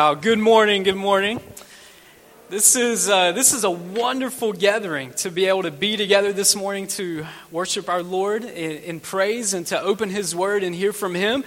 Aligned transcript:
Oh, 0.00 0.14
good 0.14 0.38
morning. 0.38 0.84
Good 0.84 0.94
morning. 0.94 1.40
This 2.50 2.76
is 2.76 3.10
uh, 3.10 3.32
this 3.32 3.52
is 3.52 3.64
a 3.64 3.70
wonderful 3.70 4.52
gathering 4.52 5.12
to 5.14 5.28
be 5.28 5.46
able 5.46 5.64
to 5.64 5.72
be 5.72 5.96
together 5.96 6.32
this 6.32 6.54
morning 6.54 6.86
to 6.98 7.26
worship 7.50 7.88
our 7.88 8.04
Lord 8.04 8.44
in, 8.44 8.76
in 8.84 9.00
praise 9.00 9.54
and 9.54 9.66
to 9.66 9.80
open 9.82 10.08
His 10.08 10.36
Word 10.36 10.62
and 10.62 10.72
hear 10.72 10.92
from 10.92 11.16
Him. 11.16 11.42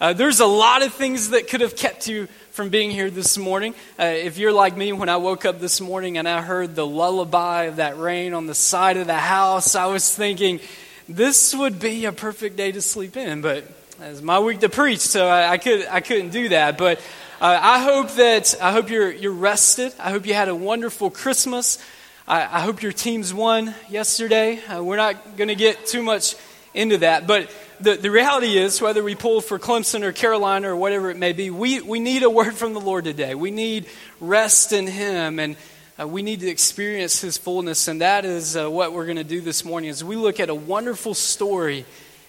Uh, 0.00 0.12
there's 0.12 0.38
a 0.38 0.46
lot 0.46 0.82
of 0.82 0.94
things 0.94 1.30
that 1.30 1.48
could 1.48 1.62
have 1.62 1.74
kept 1.74 2.06
you 2.06 2.28
from 2.52 2.68
being 2.68 2.92
here 2.92 3.10
this 3.10 3.36
morning. 3.36 3.74
Uh, 3.98 4.04
if 4.04 4.38
you're 4.38 4.52
like 4.52 4.76
me, 4.76 4.92
when 4.92 5.08
I 5.08 5.16
woke 5.16 5.44
up 5.44 5.58
this 5.58 5.80
morning 5.80 6.16
and 6.16 6.28
I 6.28 6.42
heard 6.42 6.76
the 6.76 6.86
lullaby 6.86 7.64
of 7.64 7.76
that 7.76 7.98
rain 7.98 8.34
on 8.34 8.46
the 8.46 8.54
side 8.54 8.98
of 8.98 9.08
the 9.08 9.14
house, 9.14 9.74
I 9.74 9.86
was 9.86 10.14
thinking 10.14 10.60
this 11.08 11.52
would 11.56 11.80
be 11.80 12.04
a 12.04 12.12
perfect 12.12 12.56
day 12.56 12.70
to 12.70 12.80
sleep 12.80 13.16
in. 13.16 13.40
But 13.40 13.64
it's 14.00 14.22
my 14.22 14.38
week 14.38 14.60
to 14.60 14.68
preach, 14.68 15.00
so 15.00 15.26
I, 15.26 15.54
I 15.54 15.58
could 15.58 15.88
I 15.88 15.98
couldn't 15.98 16.30
do 16.30 16.50
that. 16.50 16.78
But 16.78 17.00
uh, 17.38 17.60
I 17.62 17.82
hope 17.82 18.12
that 18.12 18.54
I 18.62 18.72
hope 18.72 18.88
you're 18.88 19.12
you're 19.12 19.30
rested. 19.30 19.92
I 19.98 20.10
hope 20.10 20.24
you 20.24 20.32
had 20.32 20.48
a 20.48 20.54
wonderful 20.54 21.10
Christmas. 21.10 21.78
I, 22.26 22.40
I 22.40 22.60
hope 22.60 22.80
your 22.80 22.92
teams 22.92 23.34
won 23.34 23.74
yesterday. 23.90 24.58
Uh, 24.64 24.82
we're 24.82 24.96
not 24.96 25.36
going 25.36 25.48
to 25.48 25.54
get 25.54 25.84
too 25.84 26.02
much 26.02 26.34
into 26.72 26.96
that, 26.98 27.26
but 27.26 27.50
the, 27.78 27.94
the 27.96 28.10
reality 28.10 28.56
is, 28.56 28.80
whether 28.80 29.02
we 29.02 29.14
pull 29.14 29.42
for 29.42 29.58
Clemson 29.58 30.02
or 30.02 30.12
Carolina 30.12 30.70
or 30.70 30.76
whatever 30.76 31.10
it 31.10 31.18
may 31.18 31.34
be, 31.34 31.50
we, 31.50 31.82
we 31.82 32.00
need 32.00 32.22
a 32.22 32.30
word 32.30 32.54
from 32.54 32.72
the 32.72 32.80
Lord 32.80 33.04
today. 33.04 33.34
We 33.34 33.50
need 33.50 33.84
rest 34.18 34.72
in 34.72 34.86
Him, 34.86 35.38
and 35.38 35.56
uh, 36.00 36.08
we 36.08 36.22
need 36.22 36.40
to 36.40 36.48
experience 36.48 37.20
His 37.20 37.36
fullness, 37.36 37.86
and 37.86 38.00
that 38.00 38.24
is 38.24 38.56
uh, 38.56 38.70
what 38.70 38.94
we're 38.94 39.04
going 39.04 39.18
to 39.18 39.24
do 39.24 39.42
this 39.42 39.62
morning. 39.62 39.90
As 39.90 40.02
we 40.02 40.16
look 40.16 40.40
at 40.40 40.48
a 40.48 40.54
wonderful 40.54 41.12
story 41.12 41.84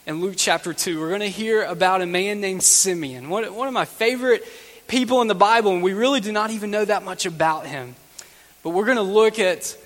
in 0.05 0.20
Luke 0.20 0.36
chapter 0.36 0.73
two, 0.73 1.00
we're 1.00 1.09
going 1.09 1.22
to 1.22 1.30
hear 1.30 1.64
about 1.64 2.02
a 2.02 2.05
man 2.05 2.42
named 2.42 2.64
Simeon, 2.64 3.30
one, 3.30 3.45
one 3.55 3.70
of 3.70 3.73
my 3.73 3.86
favorite 3.86 4.44
people 4.88 5.22
in 5.22 5.27
the 5.27 5.36
Bible, 5.36 5.73
and 5.73 5.84
we 5.84 5.94
really 5.94 6.20
do 6.20 6.32
not 6.32 6.52
even 6.52 6.72
know 6.72 6.86
that 6.86 7.04
much 7.04 7.26
about 7.26 7.66
him. 7.66 7.95
But 8.64 8.72
we're 8.72 8.86
going 8.86 8.98
to 8.98 9.04
look 9.04 9.40
at 9.40 9.78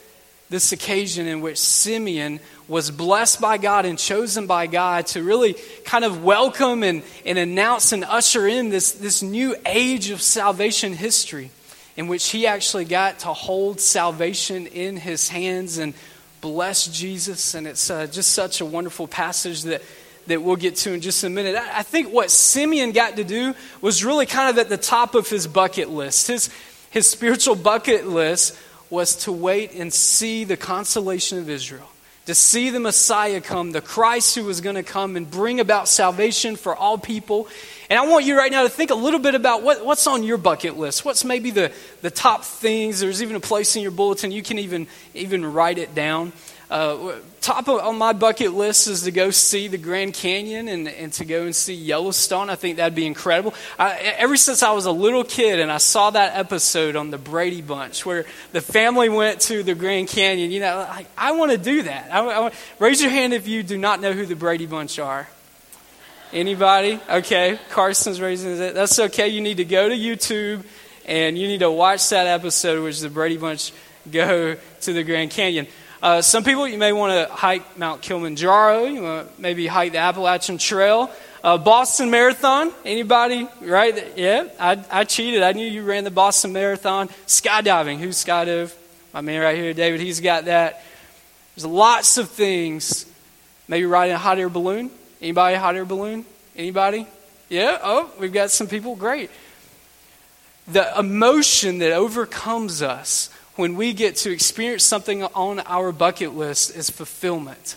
this 0.50 0.72
occasion 0.74 1.28
in 1.28 1.42
which 1.42 1.58
Simeon 1.58 2.40
was 2.68 2.92
blessed 2.92 3.40
by 3.40 3.58
God 3.58 3.86
and 3.86 3.98
chosen 3.98 4.48
by 4.48 4.68
God 4.68 5.08
to 5.08 5.24
really 5.24 5.56
kind 5.86 6.04
of 6.04 6.24
welcome 6.24 6.84
and, 6.84 7.04
and 7.26 7.38
announce 7.38 7.94
and 7.94 8.04
usher 8.04 8.48
in 8.48 8.70
this, 8.70 8.92
this 8.92 9.22
new 9.22 9.56
age 9.66 10.10
of 10.10 10.22
salvation 10.22 10.94
history 10.94 11.52
in 11.96 12.08
which 12.08 12.30
he 12.30 12.48
actually 12.48 12.86
got 12.86 13.20
to 13.20 13.28
hold 13.28 13.80
salvation 13.80 14.68
in 14.68 14.98
his 14.98 15.30
hands 15.30 15.78
and 15.78 15.94
bless 16.42 16.88
Jesus. 16.88 17.54
And 17.54 17.68
it's 17.68 17.90
uh, 17.90 18.08
just 18.08 18.34
such 18.34 18.62
a 18.62 18.66
wonderful 18.66 19.08
passage 19.08 19.64
that 19.64 19.82
that 20.32 20.42
we'll 20.42 20.56
get 20.56 20.76
to 20.78 20.94
in 20.94 21.02
just 21.02 21.24
a 21.24 21.30
minute. 21.30 21.56
I 21.56 21.84
think 21.84 22.12
what 22.12 22.32
Simeon 22.32 22.92
got 22.92 23.18
to 23.18 23.24
do 23.24 23.54
was 23.82 24.04
really 24.04 24.26
kind 24.26 24.50
of 24.50 24.58
at 24.58 24.70
the 24.70 24.78
top 24.78 25.14
of 25.14 25.30
his 25.30 25.46
bucket 25.46 25.90
list. 25.90 26.28
His, 26.28 26.50
his 26.90 27.08
spiritual 27.08 27.56
bucket 27.56 28.08
list 28.08 28.58
was 28.90 29.16
to 29.16 29.32
wait 29.32 29.74
and 29.74 29.94
see 29.94 30.44
the 30.44 30.58
consolation 30.58 31.38
of 31.38 31.50
Israel, 31.50 31.88
to 32.26 32.36
see 32.36 32.70
the 32.70 32.80
Messiah 32.80 33.40
come, 33.40 33.72
the 33.72 33.82
Christ 33.82 34.36
who 34.36 34.44
was 34.44 34.62
going 34.62 34.76
to 34.76 34.84
come 34.84 35.16
and 35.16 35.30
bring 35.30 35.60
about 35.60 35.88
salvation 35.88 36.56
for 36.56 36.76
all 36.76 36.98
people. 36.98 37.48
And 37.90 38.00
I 38.00 38.08
want 38.08 38.26
you 38.26 38.38
right 38.38 38.52
now 38.52 38.64
to 38.64 38.70
think 38.70 38.90
a 38.90 38.96
little 38.96 39.20
bit 39.20 39.36
about 39.36 39.64
what, 39.64 39.86
what's 39.86 40.08
on 40.08 40.24
your 40.24 40.38
bucket 40.38 40.78
list. 40.78 41.06
What's 41.06 41.24
maybe 41.24 41.52
the, 41.52 41.72
the 42.02 42.12
top 42.12 42.44
things? 42.44 43.00
There's 43.00 43.22
even 43.22 43.36
a 43.36 43.42
place 43.42 43.76
in 43.76 43.82
your 43.82 43.92
bulletin 43.92 44.32
you 44.32 44.44
can 44.44 44.60
even, 44.60 44.88
even 45.14 45.46
write 45.46 45.78
it 45.78 45.94
down. 45.96 46.34
Uh, 46.72 47.16
top 47.42 47.68
of, 47.68 47.82
on 47.82 47.98
my 47.98 48.14
bucket 48.14 48.54
list 48.54 48.88
is 48.88 49.04
to 49.04 49.12
go 49.12 49.30
see 49.30 49.68
the 49.68 49.78
Grand 49.78 50.14
Canyon 50.14 50.70
and, 50.70 50.88
and 50.88 51.12
to 51.12 51.26
go 51.26 51.44
and 51.44 51.54
see 51.54 51.74
Yellowstone. 51.74 52.50
I 52.50 52.56
think 52.56 52.78
that'd 52.78 52.96
be 52.96 53.06
incredible. 53.06 53.54
I, 53.78 53.98
ever 54.18 54.38
since 54.38 54.64
I 54.64 54.72
was 54.72 54.86
a 54.86 54.92
little 54.92 55.26
kid 55.26 55.60
and 55.60 55.70
I 55.70 55.80
saw 55.80 56.12
that 56.12 56.38
episode 56.38 56.96
on 56.96 57.12
the 57.12 57.18
Brady 57.18 57.62
Bunch 57.62 58.06
where 58.06 58.26
the 58.54 58.62
family 58.62 59.10
went 59.10 59.42
to 59.42 59.64
the 59.64 59.76
Grand 59.76 60.08
Canyon, 60.08 60.50
you 60.50 60.62
know, 60.62 60.78
I, 60.78 61.06
I 61.18 61.34
want 61.34 61.52
to 61.52 61.58
do 61.58 61.82
that. 61.84 62.10
I, 62.10 62.48
I, 62.48 62.52
raise 62.80 63.02
your 63.02 63.12
hand 63.12 63.34
if 63.34 63.50
you 63.50 63.64
do 63.64 63.78
not 63.78 64.00
know 64.00 64.14
who 64.14 64.26
the 64.26 64.38
Brady 64.38 64.66
Bunch 64.66 64.98
are. 64.98 65.28
Anybody? 66.32 67.02
Okay, 67.10 67.60
Carson's 67.72 68.22
raising 68.22 68.52
it. 68.52 68.74
That's 68.74 68.98
okay. 68.98 69.28
You 69.28 69.42
need 69.42 69.58
to 69.58 69.66
go 69.66 69.90
to 69.90 69.96
YouTube 69.96 70.64
and 71.06 71.38
you 71.38 71.50
need 71.50 71.60
to 71.60 71.72
watch 71.72 72.08
that 72.12 72.28
episode, 72.28 72.82
which 72.82 73.02
the 73.02 73.10
Brady 73.10 73.36
Bunch 73.36 73.74
go 74.10 74.56
to 74.56 74.94
the 74.94 75.04
Grand 75.04 75.32
Canyon. 75.32 75.68
Uh, 76.02 76.20
some 76.20 76.44
people, 76.44 76.68
you 76.68 76.80
may 76.80 76.92
want 76.92 77.14
to 77.14 77.32
hike 77.32 77.78
Mount 77.78 78.02
Kilimanjaro. 78.02 78.86
You 78.86 79.04
want 79.04 79.36
to 79.36 79.42
maybe 79.42 79.68
hike 79.68 79.92
the 79.92 80.00
Appalachian 80.00 80.58
Trail. 80.58 81.12
Uh, 81.44 81.60
Boston 81.60 82.10
Marathon. 82.10 82.72
Anybody? 82.84 83.48
Right? 83.62 84.18
Yeah, 84.18 84.48
I, 84.60 84.84
I 84.90 85.04
cheated. 85.04 85.44
I 85.44 85.52
knew 85.52 85.68
you 85.68 85.84
ran 85.84 86.04
the 86.04 86.10
Boston 86.10 86.54
Marathon. 86.54 87.08
Skydiving. 87.28 88.00
Who's 88.00 88.24
skydiving? 88.24 88.76
My 89.14 89.22
man 89.22 89.42
right 89.42 89.56
here, 89.56 89.76
David. 89.76 90.00
He's 90.00 90.22
got 90.22 90.46
that. 90.46 90.84
There's 91.56 91.68
lots 91.68 92.18
of 92.18 92.30
things. 92.30 93.06
Maybe 93.68 93.86
riding 93.86 94.16
a 94.16 94.18
hot 94.18 94.40
air 94.40 94.50
balloon. 94.50 94.90
Anybody 95.22 95.56
hot 95.56 95.76
air 95.76 95.86
balloon? 95.86 96.26
Anybody? 96.56 97.06
Yeah. 97.48 97.78
Oh, 97.84 98.10
we've 98.20 98.34
got 98.34 98.50
some 98.50 98.66
people. 98.66 98.96
Great. 98.96 99.30
The 100.68 100.98
emotion 100.98 101.78
that 101.80 101.92
overcomes 101.92 102.82
us 102.82 103.30
when 103.62 103.76
we 103.76 103.94
get 103.94 104.16
to 104.16 104.32
experience 104.32 104.84
something 104.84 105.22
on 105.24 105.60
our 105.68 105.92
bucket 105.92 106.34
list 106.34 106.76
is 106.76 106.90
fulfillment. 106.90 107.76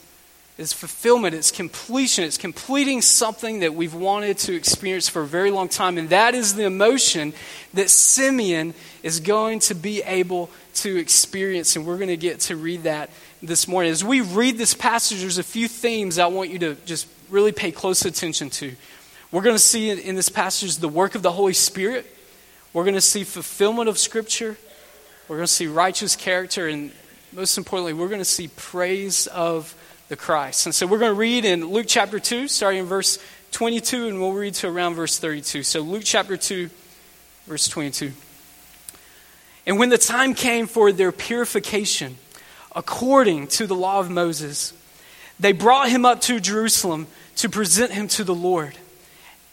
It's 0.57 0.73
fulfillment, 0.73 1.35
it's 1.35 1.51
completion, 1.51 2.25
it's 2.25 2.39
completing 2.39 3.03
something 3.03 3.61
that 3.61 3.75
we've 3.75 3.93
wanted 3.93 4.39
to 4.39 4.55
experience 4.55 5.11
for 5.11 5.21
a 5.21 5.27
very 5.27 5.51
long 5.51 5.69
time. 5.69 5.99
And 5.99 6.09
that 6.09 6.35
is 6.35 6.55
the 6.55 6.65
emotion 6.65 7.35
that 7.75 7.91
Simeon 7.91 8.73
is 9.03 9.21
going 9.21 9.59
to 9.59 9.75
be 9.75 10.03
able 10.05 10.49
to 10.77 10.97
experience. 10.97 11.77
And 11.77 11.85
we're 11.85 11.99
going 11.99 12.09
to 12.09 12.17
get 12.17 12.41
to 12.41 12.57
read 12.57 12.85
that 12.85 13.11
this 13.43 13.69
morning. 13.69 13.93
As 13.93 14.03
we 14.03 14.23
read 14.23 14.57
this 14.57 14.73
passage, 14.73 15.21
there's 15.21 15.37
a 15.37 15.43
few 15.43 15.69
themes 15.69 16.19
I 16.19 16.29
want 16.29 16.49
you 16.49 16.61
to 16.61 16.77
just 16.87 17.09
really 17.29 17.53
pay 17.53 17.73
close 17.73 18.07
attention 18.07 18.49
to. 18.51 18.75
We're 19.31 19.43
going 19.43 19.57
to 19.57 19.63
see 19.63 19.91
in 19.91 20.15
this 20.15 20.31
passage 20.31 20.79
the 20.79 20.89
work 20.89 21.15
of 21.15 21.21
the 21.21 21.33
Holy 21.33 21.53
Spirit, 21.53 22.07
we're 22.73 22.85
going 22.85 22.95
to 22.95 23.03
see 23.03 23.23
fulfillment 23.23 23.91
of 23.91 23.99
Scripture. 23.99 24.57
We're 25.27 25.37
going 25.37 25.47
to 25.47 25.53
see 25.53 25.69
righteous 25.69 26.17
character, 26.17 26.69
and 26.69 26.93
most 27.33 27.57
importantly, 27.57 27.95
we're 27.95 28.09
going 28.09 28.21
to 28.21 28.27
see 28.27 28.49
praise 28.49 29.27
of 29.29 29.75
the 30.09 30.17
Christ. 30.17 30.67
And 30.67 30.75
so 30.75 30.87
we're 30.87 30.99
going 30.99 31.13
to 31.13 31.19
read 31.19 31.47
in 31.47 31.65
Luke 31.65 31.87
chapter 31.89 32.19
2, 32.19 32.47
starting 32.47 32.81
in 32.81 32.85
verse 32.85 33.19
22, 33.53 34.09
and 34.09 34.21
we'll 34.21 34.33
read 34.33 34.53
to 34.55 34.69
around 34.69 34.97
verse 34.97 35.19
32. 35.19 35.63
So 35.63 35.81
Luke 35.81 36.03
chapter 36.05 36.37
2, 36.37 36.69
verse 37.47 37.69
22. 37.69 38.13
And 39.67 39.79
when 39.79 39.89
the 39.89 39.97
time 39.97 40.35
came 40.35 40.67
for 40.67 40.93
their 40.93 41.11
purification, 41.11 42.19
according 42.77 43.47
to 43.47 43.67
the 43.67 43.75
law 43.75 44.01
of 44.01 44.11
Moses, 44.11 44.75
they 45.41 45.53
brought 45.53 45.89
him 45.89 46.05
up 46.05 46.21
to 46.23 46.39
Jerusalem 46.39 47.07
to 47.37 47.49
present 47.49 47.93
him 47.93 48.09
to 48.09 48.25
the 48.25 48.35
Lord. 48.35 48.77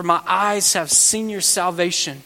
For 0.00 0.06
my 0.06 0.22
eyes 0.26 0.72
have 0.72 0.90
seen 0.90 1.28
your 1.28 1.42
salvation, 1.42 2.22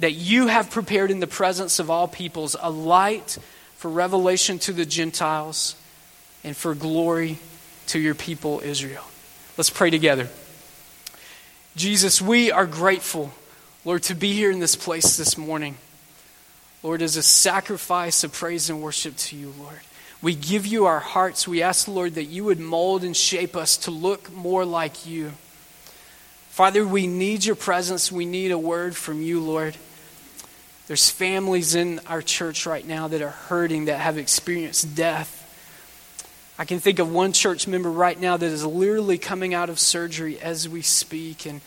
that 0.00 0.10
you 0.10 0.48
have 0.48 0.72
prepared 0.72 1.08
in 1.12 1.20
the 1.20 1.28
presence 1.28 1.78
of 1.78 1.88
all 1.88 2.08
peoples 2.08 2.56
a 2.60 2.68
light 2.68 3.38
for 3.76 3.88
revelation 3.88 4.58
to 4.58 4.72
the 4.72 4.84
Gentiles 4.84 5.76
and 6.42 6.56
for 6.56 6.74
glory 6.74 7.38
to 7.86 8.00
your 8.00 8.16
people, 8.16 8.60
Israel. 8.64 9.04
Let's 9.56 9.70
pray 9.70 9.88
together. 9.88 10.30
Jesus, 11.76 12.20
we 12.20 12.50
are 12.50 12.66
grateful, 12.66 13.30
Lord, 13.84 14.02
to 14.02 14.16
be 14.16 14.32
here 14.32 14.50
in 14.50 14.58
this 14.58 14.74
place 14.74 15.16
this 15.16 15.38
morning. 15.38 15.76
Lord, 16.82 17.02
as 17.02 17.16
a 17.16 17.22
sacrifice 17.22 18.24
of 18.24 18.32
praise 18.32 18.68
and 18.68 18.82
worship 18.82 19.16
to 19.16 19.36
you, 19.36 19.54
Lord. 19.60 19.78
We 20.20 20.34
give 20.34 20.66
you 20.66 20.86
our 20.86 20.98
hearts. 20.98 21.46
We 21.46 21.62
ask, 21.62 21.86
Lord, 21.86 22.16
that 22.16 22.24
you 22.24 22.42
would 22.42 22.58
mold 22.58 23.04
and 23.04 23.16
shape 23.16 23.54
us 23.54 23.76
to 23.76 23.92
look 23.92 24.32
more 24.32 24.64
like 24.64 25.06
you. 25.06 25.34
Father, 26.52 26.86
we 26.86 27.06
need 27.06 27.46
your 27.46 27.56
presence. 27.56 28.12
We 28.12 28.26
need 28.26 28.50
a 28.50 28.58
word 28.58 28.94
from 28.94 29.22
you, 29.22 29.40
Lord. 29.40 29.74
There's 30.86 31.08
families 31.08 31.74
in 31.74 31.98
our 32.06 32.20
church 32.20 32.66
right 32.66 32.86
now 32.86 33.08
that 33.08 33.22
are 33.22 33.30
hurting, 33.30 33.86
that 33.86 34.00
have 34.00 34.18
experienced 34.18 34.94
death. 34.94 35.38
I 36.58 36.66
can 36.66 36.78
think 36.78 36.98
of 36.98 37.10
one 37.10 37.32
church 37.32 37.66
member 37.66 37.90
right 37.90 38.20
now 38.20 38.36
that 38.36 38.44
is 38.44 38.66
literally 38.66 39.16
coming 39.16 39.54
out 39.54 39.70
of 39.70 39.80
surgery 39.80 40.38
as 40.40 40.68
we 40.68 40.82
speak. 40.82 41.46
And 41.46 41.62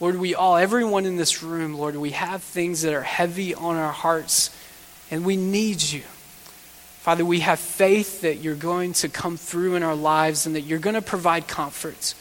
Lord, 0.00 0.16
we 0.16 0.34
all, 0.34 0.56
everyone 0.56 1.04
in 1.04 1.16
this 1.18 1.42
room, 1.42 1.74
Lord, 1.74 1.94
we 1.94 2.12
have 2.12 2.42
things 2.42 2.80
that 2.80 2.94
are 2.94 3.02
heavy 3.02 3.54
on 3.54 3.76
our 3.76 3.92
hearts, 3.92 4.48
and 5.10 5.26
we 5.26 5.36
need 5.36 5.82
you. 5.82 6.04
Father, 7.00 7.26
we 7.26 7.40
have 7.40 7.60
faith 7.60 8.22
that 8.22 8.36
you're 8.36 8.54
going 8.54 8.94
to 8.94 9.10
come 9.10 9.36
through 9.36 9.74
in 9.74 9.82
our 9.82 9.94
lives 9.94 10.46
and 10.46 10.56
that 10.56 10.62
you're 10.62 10.78
going 10.78 10.94
to 10.94 11.02
provide 11.02 11.46
comforts. 11.46 12.14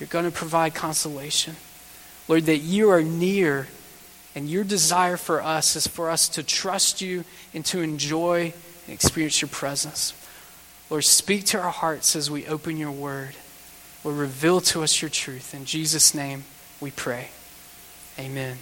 You're 0.00 0.08
going 0.08 0.24
to 0.24 0.30
provide 0.30 0.74
consolation. 0.74 1.56
Lord, 2.26 2.46
that 2.46 2.58
you 2.58 2.90
are 2.90 3.02
near 3.02 3.68
and 4.34 4.48
your 4.48 4.64
desire 4.64 5.16
for 5.16 5.42
us 5.42 5.76
is 5.76 5.86
for 5.86 6.08
us 6.08 6.28
to 6.30 6.42
trust 6.42 7.00
you 7.00 7.24
and 7.52 7.64
to 7.66 7.80
enjoy 7.80 8.54
and 8.86 8.94
experience 8.94 9.42
your 9.42 9.48
presence. 9.48 10.14
Lord, 10.88 11.04
speak 11.04 11.44
to 11.46 11.60
our 11.60 11.70
hearts 11.70 12.16
as 12.16 12.30
we 12.30 12.46
open 12.46 12.76
your 12.76 12.92
word. 12.92 13.34
Lord, 14.02 14.16
reveal 14.16 14.60
to 14.62 14.82
us 14.82 15.02
your 15.02 15.08
truth. 15.08 15.54
In 15.54 15.64
Jesus' 15.64 16.14
name 16.14 16.44
we 16.80 16.90
pray. 16.90 17.28
Amen. 18.18 18.56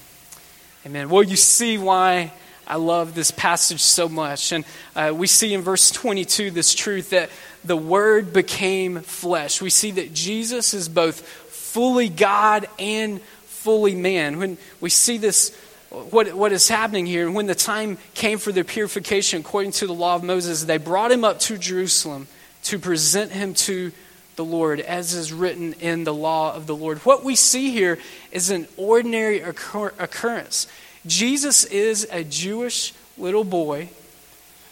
Amen. 0.86 1.08
Well, 1.08 1.22
you 1.22 1.36
see 1.36 1.78
why 1.78 2.32
I 2.66 2.76
love 2.76 3.14
this 3.14 3.30
passage 3.30 3.80
so 3.80 4.08
much. 4.08 4.52
And 4.52 4.64
uh, 4.94 5.12
we 5.14 5.26
see 5.26 5.54
in 5.54 5.62
verse 5.62 5.90
22 5.90 6.50
this 6.50 6.74
truth 6.74 7.10
that 7.10 7.30
the 7.64 7.76
Word 7.76 8.32
became 8.32 9.00
flesh. 9.00 9.60
We 9.60 9.70
see 9.70 9.92
that 9.92 10.14
Jesus 10.14 10.74
is 10.74 10.88
both 10.88 11.20
fully 11.20 12.08
God 12.08 12.68
and 12.78 13.20
fully 13.20 13.94
man. 13.94 14.38
When 14.38 14.58
we 14.80 14.90
see 14.90 15.18
this, 15.18 15.54
what, 15.90 16.32
what 16.34 16.52
is 16.52 16.68
happening 16.68 17.06
here, 17.06 17.30
when 17.30 17.46
the 17.46 17.54
time 17.54 17.98
came 18.14 18.38
for 18.38 18.52
their 18.52 18.64
purification 18.64 19.40
according 19.40 19.72
to 19.72 19.86
the 19.86 19.94
law 19.94 20.14
of 20.14 20.22
Moses, 20.22 20.64
they 20.64 20.78
brought 20.78 21.12
him 21.12 21.24
up 21.24 21.40
to 21.40 21.58
Jerusalem 21.58 22.26
to 22.64 22.78
present 22.78 23.32
him 23.32 23.54
to 23.54 23.92
the 24.36 24.44
Lord, 24.44 24.80
as 24.80 25.14
is 25.14 25.32
written 25.32 25.74
in 25.74 26.04
the 26.04 26.14
law 26.14 26.54
of 26.54 26.66
the 26.66 26.76
Lord. 26.76 26.98
What 26.98 27.24
we 27.24 27.34
see 27.34 27.72
here 27.72 27.98
is 28.30 28.50
an 28.50 28.68
ordinary 28.76 29.40
occur- 29.40 29.92
occurrence. 29.98 30.68
Jesus 31.06 31.64
is 31.64 32.06
a 32.10 32.22
Jewish 32.22 32.94
little 33.16 33.44
boy 33.44 33.88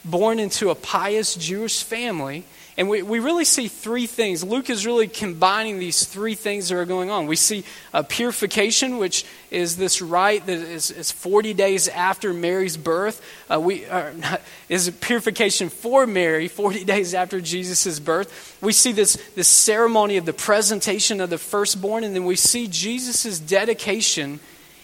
born 0.05 0.39
into 0.39 0.69
a 0.69 0.75
pious 0.75 1.35
Jewish 1.35 1.83
family 1.83 2.45
and 2.77 2.87
we, 2.89 3.01
we 3.01 3.17
really 3.17 3.43
see 3.43 3.67
three 3.67 4.05
things. 4.05 4.43
Luke 4.43 4.69
is 4.69 4.85
really 4.85 5.07
combining 5.07 5.79
these 5.79 6.05
three 6.05 6.35
things 6.35 6.69
that 6.69 6.75
are 6.75 6.85
going 6.85 7.09
on. 7.09 7.25
We 7.25 7.35
see 7.35 7.63
a 7.91 8.03
purification, 8.03 8.99
which 8.99 9.25
is 9.49 9.77
this 9.77 9.99
rite 9.99 10.45
that 10.45 10.59
is, 10.59 10.91
is 10.91 11.11
40 11.11 11.55
days 11.55 11.87
after 11.87 12.35
Mary's 12.35 12.77
birth. 12.77 13.19
Uh, 13.51 13.59
we 13.59 13.87
uh, 13.87 14.37
is 14.69 14.87
a 14.87 14.91
purification 14.91 15.69
for 15.69 16.05
Mary, 16.05 16.47
40 16.47 16.83
days 16.83 17.15
after 17.15 17.41
Jesus' 17.41 17.99
birth. 17.99 18.57
We 18.61 18.73
see 18.73 18.91
this, 18.91 19.15
this 19.33 19.47
ceremony 19.47 20.17
of 20.17 20.25
the 20.25 20.33
presentation 20.33 21.19
of 21.19 21.31
the 21.31 21.39
firstborn, 21.39 22.03
and 22.03 22.15
then 22.15 22.25
we 22.25 22.35
see 22.35 22.67
Jesus' 22.67 23.39
dedication 23.39 24.39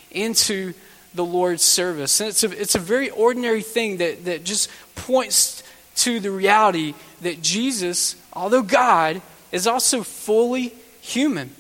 into 0.10 0.74
the 1.14 1.24
Lord's 1.24 1.62
service. 1.62 2.20
And 2.20 2.30
it's 2.30 2.44
a, 2.44 2.50
it's 2.60 2.74
a 2.74 2.80
very 2.80 3.12
ordinary 3.12 3.62
thing 3.62 3.98
that, 3.98 4.26
that 4.26 4.44
just 4.44 4.70
points 4.96 5.63
to 5.96 6.20
the 6.20 6.32
reality 6.32 6.94
that 7.22 7.42
Jesus, 7.42 8.16
although 8.34 8.64
God, 8.64 9.22
is 9.52 9.68
also 9.68 10.04
fully 10.04 10.74
human. 11.02 11.52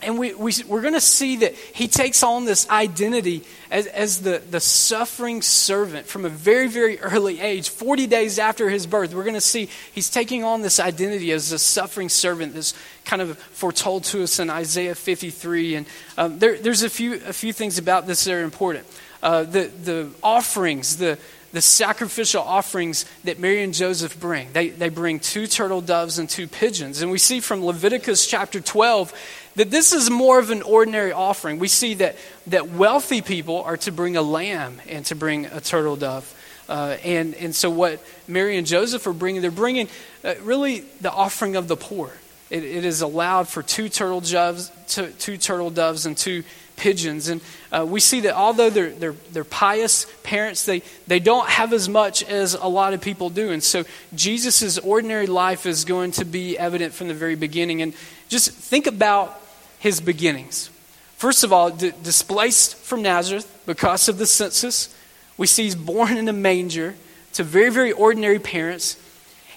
And 0.00 0.16
we, 0.16 0.32
we, 0.32 0.52
we're 0.68 0.80
going 0.80 0.94
to 0.94 1.00
see 1.00 1.38
that 1.38 1.54
he 1.54 1.88
takes 1.88 2.22
on 2.22 2.44
this 2.44 2.70
identity 2.70 3.44
as, 3.68 3.86
as 3.88 4.22
the, 4.22 4.40
the 4.48 4.60
suffering 4.60 5.42
servant 5.42 6.06
from 6.06 6.24
a 6.24 6.28
very, 6.28 6.68
very 6.68 7.00
early 7.00 7.40
age. 7.40 7.68
40 7.68 8.06
days 8.06 8.38
after 8.38 8.68
his 8.68 8.86
birth, 8.86 9.12
we're 9.12 9.24
going 9.24 9.34
to 9.34 9.40
see 9.40 9.68
he's 9.92 10.08
taking 10.08 10.44
on 10.44 10.62
this 10.62 10.78
identity 10.78 11.32
as 11.32 11.50
a 11.50 11.58
suffering 11.58 12.08
servant 12.08 12.54
that's 12.54 12.74
kind 13.04 13.20
of 13.20 13.36
foretold 13.38 14.04
to 14.04 14.22
us 14.22 14.38
in 14.38 14.50
Isaiah 14.50 14.94
53. 14.94 15.74
And 15.74 15.86
um, 16.16 16.38
there, 16.38 16.56
there's 16.58 16.84
a 16.84 16.90
few, 16.90 17.14
a 17.14 17.32
few 17.32 17.52
things 17.52 17.76
about 17.76 18.06
this 18.06 18.22
that 18.24 18.34
are 18.34 18.44
important. 18.44 18.86
Uh, 19.20 19.42
the, 19.42 19.64
the 19.82 20.10
offerings, 20.22 20.98
the, 20.98 21.18
the 21.52 21.60
sacrificial 21.60 22.42
offerings 22.42 23.04
that 23.24 23.38
Mary 23.38 23.62
and 23.62 23.72
Joseph 23.72 24.18
bring. 24.20 24.52
They, 24.52 24.68
they 24.68 24.88
bring 24.88 25.18
two 25.18 25.46
turtle 25.46 25.80
doves 25.80 26.18
and 26.18 26.28
two 26.28 26.46
pigeons. 26.46 27.00
And 27.00 27.10
we 27.10 27.18
see 27.18 27.40
from 27.40 27.64
Leviticus 27.64 28.26
chapter 28.26 28.60
12 28.60 29.12
that 29.56 29.70
this 29.70 29.92
is 29.92 30.10
more 30.10 30.38
of 30.38 30.50
an 30.50 30.62
ordinary 30.62 31.12
offering. 31.12 31.58
We 31.58 31.68
see 31.68 31.94
that, 31.94 32.16
that 32.48 32.68
wealthy 32.70 33.22
people 33.22 33.62
are 33.62 33.76
to 33.78 33.92
bring 33.92 34.16
a 34.16 34.22
lamb 34.22 34.80
and 34.88 35.04
to 35.06 35.14
bring 35.14 35.46
a 35.46 35.60
turtle 35.60 35.96
dove. 35.96 36.34
Uh, 36.68 36.98
and, 37.02 37.34
and 37.36 37.54
so, 37.54 37.70
what 37.70 38.04
Mary 38.26 38.58
and 38.58 38.66
Joseph 38.66 39.06
are 39.06 39.14
bringing, 39.14 39.40
they're 39.40 39.50
bringing 39.50 39.88
uh, 40.22 40.34
really 40.42 40.80
the 41.00 41.10
offering 41.10 41.56
of 41.56 41.66
the 41.66 41.76
poor. 41.76 42.12
It, 42.50 42.62
it 42.62 42.84
is 42.84 43.00
allowed 43.00 43.48
for 43.48 43.62
two 43.62 43.88
turtle 43.88 44.20
doves, 44.20 44.70
two, 44.86 45.06
two 45.12 45.38
turtle 45.38 45.70
doves 45.70 46.04
and 46.04 46.16
two 46.16 46.44
pigeons. 46.78 47.28
And 47.28 47.40
uh, 47.70 47.84
we 47.86 48.00
see 48.00 48.20
that 48.20 48.34
although 48.34 48.70
they're, 48.70 48.90
they're, 48.90 49.16
they're 49.32 49.44
pious 49.44 50.06
parents, 50.22 50.64
they, 50.64 50.82
they 51.06 51.20
don't 51.20 51.48
have 51.48 51.72
as 51.72 51.88
much 51.88 52.22
as 52.24 52.54
a 52.54 52.66
lot 52.66 52.94
of 52.94 53.02
people 53.02 53.28
do. 53.28 53.50
And 53.50 53.62
so 53.62 53.84
Jesus' 54.14 54.78
ordinary 54.78 55.26
life 55.26 55.66
is 55.66 55.84
going 55.84 56.12
to 56.12 56.24
be 56.24 56.56
evident 56.56 56.94
from 56.94 57.08
the 57.08 57.14
very 57.14 57.36
beginning. 57.36 57.82
And 57.82 57.92
just 58.28 58.50
think 58.50 58.86
about 58.86 59.38
his 59.78 60.00
beginnings. 60.00 60.70
First 61.16 61.44
of 61.44 61.52
all, 61.52 61.70
d- 61.70 61.92
displaced 62.02 62.76
from 62.76 63.02
Nazareth 63.02 63.62
because 63.66 64.08
of 64.08 64.18
the 64.18 64.26
census, 64.26 64.94
we 65.36 65.46
see 65.46 65.64
he's 65.64 65.74
born 65.74 66.16
in 66.16 66.28
a 66.28 66.32
manger 66.32 66.94
to 67.34 67.44
very, 67.44 67.70
very 67.70 67.92
ordinary 67.92 68.38
parents. 68.38 68.96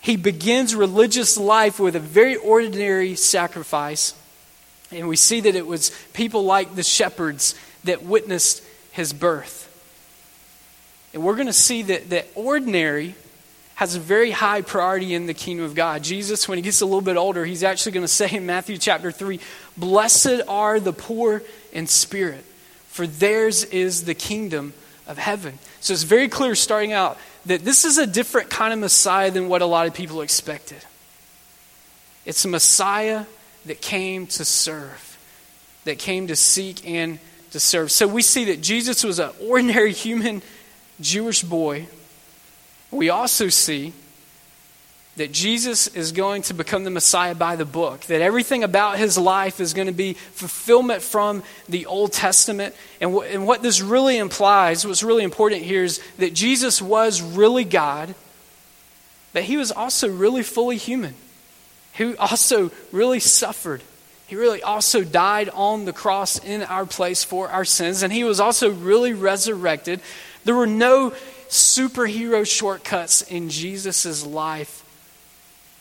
He 0.02 0.16
begins 0.16 0.74
religious 0.74 1.38
life 1.38 1.80
with 1.80 1.96
a 1.96 2.00
very 2.00 2.36
ordinary 2.36 3.16
sacrifice. 3.16 4.16
And 4.92 5.08
we 5.08 5.16
see 5.16 5.42
that 5.42 5.56
it 5.56 5.66
was 5.66 5.92
people 6.14 6.44
like 6.44 6.76
the 6.76 6.84
shepherds 6.84 7.56
that 7.84 8.04
witnessed 8.04 8.64
his 8.92 9.14
birth. 9.14 9.68
And 11.14 11.24
we're 11.24 11.36
going 11.36 11.48
to 11.48 11.54
see 11.54 11.84
that, 11.84 12.10
that 12.10 12.28
ordinary 12.36 13.16
has 13.76 13.96
a 13.96 14.00
very 14.00 14.32
high 14.32 14.62
priority 14.62 15.16
in 15.16 15.26
the 15.26 15.34
kingdom 15.34 15.66
of 15.66 15.74
God. 15.74 16.04
Jesus, 16.04 16.48
when 16.48 16.58
he 16.58 16.62
gets 16.62 16.82
a 16.82 16.86
little 16.86 17.02
bit 17.02 17.18
older, 17.18 17.44
he's 17.44 17.64
actually 17.64 17.94
going 17.94 18.04
to 18.04 18.08
say 18.08 18.30
in 18.32 18.46
Matthew 18.46 18.78
chapter 18.78 19.12
3 19.12 19.40
Blessed 19.76 20.42
are 20.48 20.80
the 20.80 20.94
poor 20.94 21.42
in 21.72 21.88
spirit, 21.88 22.46
for 22.90 23.08
theirs 23.08 23.64
is 23.64 24.06
the 24.06 24.14
kingdom 24.14 24.74
of 25.08 25.18
heaven. 25.18 25.58
So 25.80 25.94
it's 25.94 26.04
very 26.04 26.28
clear 26.28 26.54
starting 26.54 26.94
out 26.94 27.18
that 27.48 27.66
this 27.66 27.86
is 27.86 27.98
a 27.98 28.06
different 28.06 28.50
kind 28.50 28.72
of 28.72 28.80
Messiah 28.80 29.32
than 29.32 29.50
what 29.50 29.62
a 29.62 29.66
lot 29.66 29.88
of 29.88 29.94
people 29.94 30.22
expected. 30.22 30.78
It's 32.26 32.46
a 32.46 32.50
Messiah 32.50 33.26
that 33.66 33.82
came 33.82 34.28
to 34.28 34.46
serve, 34.46 35.18
that 35.86 36.00
came 36.00 36.28
to 36.28 36.36
seek 36.36 36.88
and 36.88 37.20
to 37.52 37.60
serve. 37.60 37.92
So 37.92 38.08
we 38.08 38.22
see 38.22 38.46
that 38.46 38.62
Jesus 38.62 39.04
was 39.04 39.20
an 39.20 39.32
ordinary 39.42 39.94
human 39.94 40.42
Jewish 41.00 41.44
boy. 41.44 41.88
We 42.90 43.10
also 43.10 43.50
see 43.50 43.94
that 45.18 45.32
Jesus 45.34 45.88
is 45.88 46.14
going 46.14 46.42
to 46.44 46.54
become 46.54 46.86
the 46.86 46.90
Messiah 46.90 47.36
by 47.36 47.58
the 47.58 47.66
book, 47.66 48.02
that 48.02 48.22
everything 48.22 48.64
about 48.64 48.98
his 48.98 49.18
life 49.18 49.60
is 49.60 49.74
going 49.74 49.88
to 49.88 49.94
be 49.94 50.14
fulfillment 50.14 51.02
from 51.02 51.44
the 51.68 51.86
Old 51.86 52.14
Testament. 52.14 52.74
And, 53.02 53.12
w- 53.12 53.30
and 53.30 53.46
what 53.46 53.62
this 53.62 53.82
really 53.82 54.18
implies, 54.18 54.88
what's 54.88 55.04
really 55.04 55.24
important 55.24 55.64
here, 55.64 55.84
is 55.84 56.02
that 56.18 56.34
Jesus 56.34 56.82
was 56.82 57.22
really 57.22 57.66
God, 57.66 58.16
but 59.34 59.44
he 59.44 59.58
was 59.58 59.72
also 59.72 60.08
really 60.08 60.44
fully 60.44 60.78
human 60.78 61.14
who 61.96 62.16
also 62.18 62.72
really 62.92 63.20
suffered. 63.20 63.82
He 64.28 64.36
really 64.36 64.64
also 64.64 65.04
died 65.04 65.50
on 65.50 65.86
the 65.86 65.94
cross 65.94 66.40
in 66.40 66.64
our 66.64 66.86
place 66.86 67.24
for 67.24 67.50
our 67.50 67.66
sins, 67.66 68.02
and 68.02 68.14
he 68.14 68.24
was 68.24 68.40
also 68.40 68.72
really 68.72 69.12
resurrected. 69.12 70.00
There 70.46 70.56
were 70.56 70.68
no 70.68 71.14
superhero 71.50 72.50
shortcuts 72.50 73.22
in 73.24 73.50
Jesus' 73.50 74.26
life. 74.26 74.86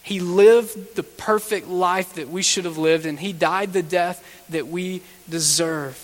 He 0.02 0.18
lived 0.18 0.96
the 0.96 1.04
perfect 1.04 1.68
life 1.68 2.14
that 2.14 2.28
we 2.28 2.42
should 2.42 2.64
have 2.64 2.76
lived, 2.76 3.06
and 3.06 3.20
he 3.20 3.32
died 3.32 3.72
the 3.72 3.84
death 3.84 4.24
that 4.48 4.66
we 4.66 5.02
deserve. 5.28 5.96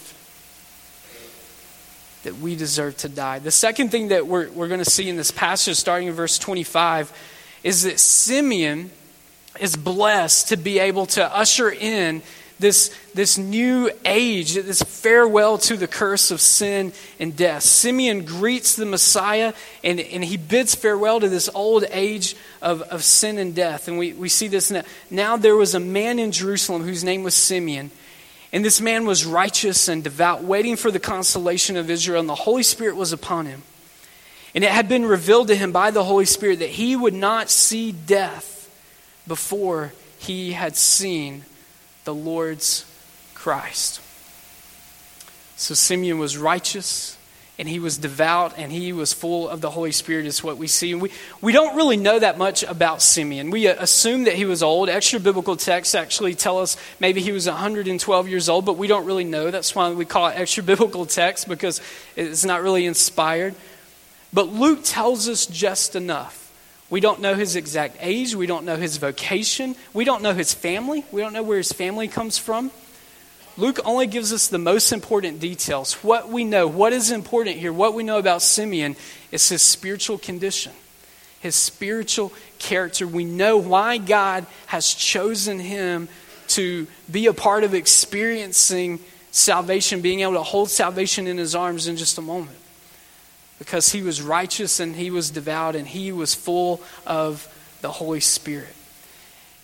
That 2.22 2.36
we 2.36 2.54
deserve 2.54 2.96
to 2.98 3.08
die. 3.08 3.40
The 3.40 3.50
second 3.50 3.90
thing 3.90 4.08
that 4.08 4.26
we're, 4.26 4.50
we're 4.50 4.68
going 4.68 4.84
to 4.84 4.88
see 4.88 5.08
in 5.08 5.16
this 5.16 5.32
passage, 5.32 5.76
starting 5.76 6.06
in 6.06 6.14
verse 6.14 6.38
25, 6.38 7.12
is 7.64 7.82
that 7.82 7.98
Simeon 7.98 8.92
is 9.60 9.76
blessed 9.76 10.48
to 10.48 10.56
be 10.56 10.78
able 10.78 11.06
to 11.06 11.34
usher 11.34 11.70
in 11.70 12.22
this, 12.58 12.94
this 13.12 13.36
new 13.36 13.90
age, 14.04 14.54
this 14.54 14.82
farewell 14.82 15.58
to 15.58 15.76
the 15.76 15.86
curse 15.86 16.30
of 16.30 16.40
sin 16.40 16.92
and 17.20 17.36
death. 17.36 17.62
Simeon 17.62 18.24
greets 18.24 18.76
the 18.76 18.86
Messiah 18.86 19.52
and, 19.84 20.00
and 20.00 20.24
he 20.24 20.36
bids 20.36 20.74
farewell 20.74 21.20
to 21.20 21.28
this 21.28 21.50
old 21.54 21.84
age 21.90 22.34
of, 22.62 22.82
of 22.82 23.04
sin 23.04 23.38
and 23.38 23.54
death. 23.54 23.88
And 23.88 23.98
we, 23.98 24.14
we 24.14 24.28
see 24.28 24.48
this 24.48 24.70
now. 24.70 24.82
Now 25.10 25.36
there 25.36 25.56
was 25.56 25.74
a 25.74 25.80
man 25.80 26.18
in 26.18 26.32
Jerusalem 26.32 26.82
whose 26.82 27.04
name 27.04 27.22
was 27.22 27.34
Simeon. 27.34 27.90
And 28.52 28.64
this 28.64 28.80
man 28.80 29.04
was 29.04 29.26
righteous 29.26 29.88
and 29.88 30.02
devout, 30.02 30.42
waiting 30.42 30.76
for 30.76 30.90
the 30.90 31.00
consolation 31.00 31.76
of 31.76 31.90
Israel, 31.90 32.20
and 32.20 32.28
the 32.28 32.34
Holy 32.34 32.62
Spirit 32.62 32.96
was 32.96 33.12
upon 33.12 33.44
him. 33.44 33.62
And 34.54 34.64
it 34.64 34.70
had 34.70 34.88
been 34.88 35.04
revealed 35.04 35.48
to 35.48 35.56
him 35.56 35.72
by 35.72 35.90
the 35.90 36.04
Holy 36.04 36.24
Spirit 36.24 36.60
that 36.60 36.70
he 36.70 36.96
would 36.96 37.12
not 37.12 37.50
see 37.50 37.92
death 37.92 38.55
before 39.26 39.92
he 40.18 40.52
had 40.52 40.76
seen 40.76 41.44
the 42.04 42.14
Lord's 42.14 42.84
Christ. 43.34 44.00
So 45.56 45.74
Simeon 45.74 46.18
was 46.18 46.36
righteous 46.36 47.16
and 47.58 47.66
he 47.66 47.78
was 47.78 47.96
devout 47.96 48.54
and 48.58 48.70
he 48.70 48.92
was 48.92 49.14
full 49.14 49.48
of 49.48 49.62
the 49.62 49.70
Holy 49.70 49.92
Spirit, 49.92 50.26
is 50.26 50.44
what 50.44 50.58
we 50.58 50.66
see. 50.66 50.92
And 50.92 51.00
we, 51.00 51.10
we 51.40 51.52
don't 51.52 51.74
really 51.74 51.96
know 51.96 52.18
that 52.18 52.36
much 52.36 52.62
about 52.62 53.00
Simeon. 53.00 53.50
We 53.50 53.66
uh, 53.66 53.76
assume 53.78 54.24
that 54.24 54.34
he 54.34 54.44
was 54.44 54.62
old. 54.62 54.90
Extra 54.90 55.18
biblical 55.18 55.56
texts 55.56 55.94
actually 55.94 56.34
tell 56.34 56.58
us 56.58 56.76
maybe 57.00 57.22
he 57.22 57.32
was 57.32 57.46
112 57.46 58.28
years 58.28 58.48
old, 58.50 58.66
but 58.66 58.76
we 58.76 58.86
don't 58.86 59.06
really 59.06 59.24
know. 59.24 59.50
That's 59.50 59.74
why 59.74 59.90
we 59.90 60.04
call 60.04 60.28
it 60.28 60.34
extra 60.36 60.62
biblical 60.62 61.06
text 61.06 61.48
because 61.48 61.80
it's 62.14 62.44
not 62.44 62.62
really 62.62 62.84
inspired. 62.84 63.54
But 64.34 64.48
Luke 64.48 64.80
tells 64.84 65.28
us 65.28 65.46
just 65.46 65.96
enough 65.96 66.45
we 66.88 67.00
don't 67.00 67.20
know 67.20 67.34
his 67.34 67.56
exact 67.56 67.96
age. 68.00 68.34
We 68.34 68.46
don't 68.46 68.64
know 68.64 68.76
his 68.76 68.96
vocation. 68.98 69.74
We 69.92 70.04
don't 70.04 70.22
know 70.22 70.34
his 70.34 70.54
family. 70.54 71.04
We 71.10 71.20
don't 71.20 71.32
know 71.32 71.42
where 71.42 71.58
his 71.58 71.72
family 71.72 72.06
comes 72.06 72.38
from. 72.38 72.70
Luke 73.56 73.80
only 73.84 74.06
gives 74.06 74.32
us 74.32 74.48
the 74.48 74.58
most 74.58 74.92
important 74.92 75.40
details. 75.40 75.94
What 75.94 76.28
we 76.28 76.44
know, 76.44 76.66
what 76.66 76.92
is 76.92 77.10
important 77.10 77.56
here, 77.56 77.72
what 77.72 77.94
we 77.94 78.02
know 78.02 78.18
about 78.18 78.42
Simeon 78.42 78.96
is 79.32 79.48
his 79.48 79.62
spiritual 79.62 80.18
condition, 80.18 80.72
his 81.40 81.56
spiritual 81.56 82.32
character. 82.58 83.06
We 83.06 83.24
know 83.24 83.56
why 83.56 83.96
God 83.98 84.46
has 84.66 84.92
chosen 84.92 85.58
him 85.58 86.08
to 86.48 86.86
be 87.10 87.26
a 87.26 87.32
part 87.32 87.64
of 87.64 87.74
experiencing 87.74 89.00
salvation, 89.32 90.02
being 90.02 90.20
able 90.20 90.34
to 90.34 90.42
hold 90.42 90.70
salvation 90.70 91.26
in 91.26 91.38
his 91.38 91.54
arms 91.54 91.88
in 91.88 91.96
just 91.96 92.18
a 92.18 92.22
moment 92.22 92.56
because 93.58 93.90
he 93.90 94.02
was 94.02 94.22
righteous 94.22 94.80
and 94.80 94.94
he 94.94 95.10
was 95.10 95.30
devout 95.30 95.74
and 95.74 95.88
he 95.88 96.12
was 96.12 96.34
full 96.34 96.80
of 97.06 97.48
the 97.80 97.90
Holy 97.90 98.20
Spirit. 98.20 98.75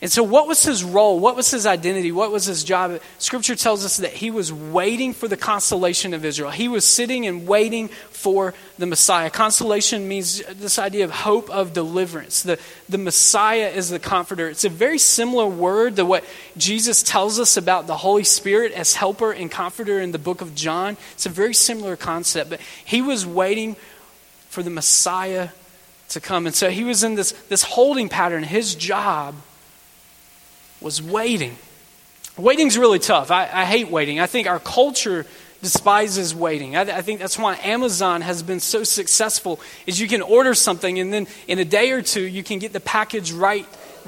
And 0.03 0.11
so, 0.11 0.25
what 0.25 0.49
was 0.49 0.65
his 0.65 0.83
role? 0.83 1.21
What 1.21 1.37
was 1.37 1.49
his 1.53 1.65
identity? 1.65 2.11
What 2.11 2.33
was 2.33 2.45
his 2.45 2.65
job? 2.65 3.01
Scripture 3.19 3.55
tells 3.55 3.85
us 3.85 3.99
that 3.99 4.11
he 4.11 4.33
was 4.33 4.53
waiting 4.53 5.13
for 5.13 5.29
the 5.29 5.37
consolation 5.37 6.13
of 6.13 6.25
Israel. 6.25 6.51
He 6.51 6.67
was 6.67 6.85
sitting 6.85 7.25
and 7.25 7.47
waiting 7.47 7.87
for 7.87 8.53
the 8.79 8.87
Messiah. 8.87 9.31
Consolation 9.31 10.09
means 10.09 10.43
this 10.55 10.81
idea 10.81 11.05
of 11.05 11.13
hope 11.13 11.49
of 11.51 11.73
deliverance. 11.73 12.43
The, 12.43 12.59
the 12.89 12.99
Messiah 12.99 13.69
is 13.69 13.91
the 13.91 14.01
comforter. 14.01 14.49
It's 14.49 14.65
a 14.65 14.69
very 14.69 14.99
similar 14.99 15.47
word 15.47 15.95
to 15.97 16.05
what 16.05 16.25
Jesus 16.57 17.05
tells 17.05 17.39
us 17.39 17.57
about 17.57 17.87
the 17.87 17.99
Holy 17.99 18.25
Spirit 18.25 18.73
as 18.73 18.97
helper 18.97 19.31
and 19.31 19.53
comforter 19.53 20.01
in 20.01 20.11
the 20.11 20.19
book 20.19 20.41
of 20.41 20.57
John. 20.57 20.97
It's 21.13 21.27
a 21.27 21.31
very 21.31 21.55
similar 21.55 21.95
concept. 21.95 22.51
But 22.51 22.61
he 22.85 23.03
was 23.03 23.25
waiting 23.25 23.77
for 24.49 24.65
the 24.65 24.71
Messiah 24.71 25.51
to 26.09 26.21
come. 26.21 26.47
And 26.47 26.57
so 26.57 26.71
he 26.71 26.83
was 26.83 27.05
in 27.05 27.15
this, 27.15 27.31
this 27.49 27.63
holding 27.63 28.09
pattern. 28.09 28.43
His 28.43 28.75
job 28.75 29.37
was 30.83 31.03
waiting. 31.03 31.57
Waiting's 32.37 32.79
really 32.79 32.99
tough. 32.99 33.31
I, 33.31 33.49
I 33.53 33.65
hate 33.65 33.89
waiting. 33.89 34.21
I 34.21 34.27
think 34.27 34.47
our 34.47 34.59
culture 34.59 35.27
despises 35.63 36.35
waiting. 36.35 36.77
I, 36.77 36.81
I, 36.81 37.03
think 37.03 37.21
that's 37.21 37.39
why 37.39 37.57
Amazon 37.63 38.21
has 38.21 38.43
been 38.43 38.59
so 38.59 38.83
successful 38.85 39.61
is 39.87 40.01
you 40.01 40.09
can 40.09 40.21
order 40.21 40.55
something 40.55 40.99
and 40.99 41.13
then 41.13 41.29
in 41.47 41.61
a 41.61 41.65
day 41.65 41.93
or 41.93 42.03
two 42.03 42.23
you 42.23 42.43
can 42.43 42.59
get 42.59 42.73
the 42.73 42.81
package 42.81 43.33
right 43.33 43.67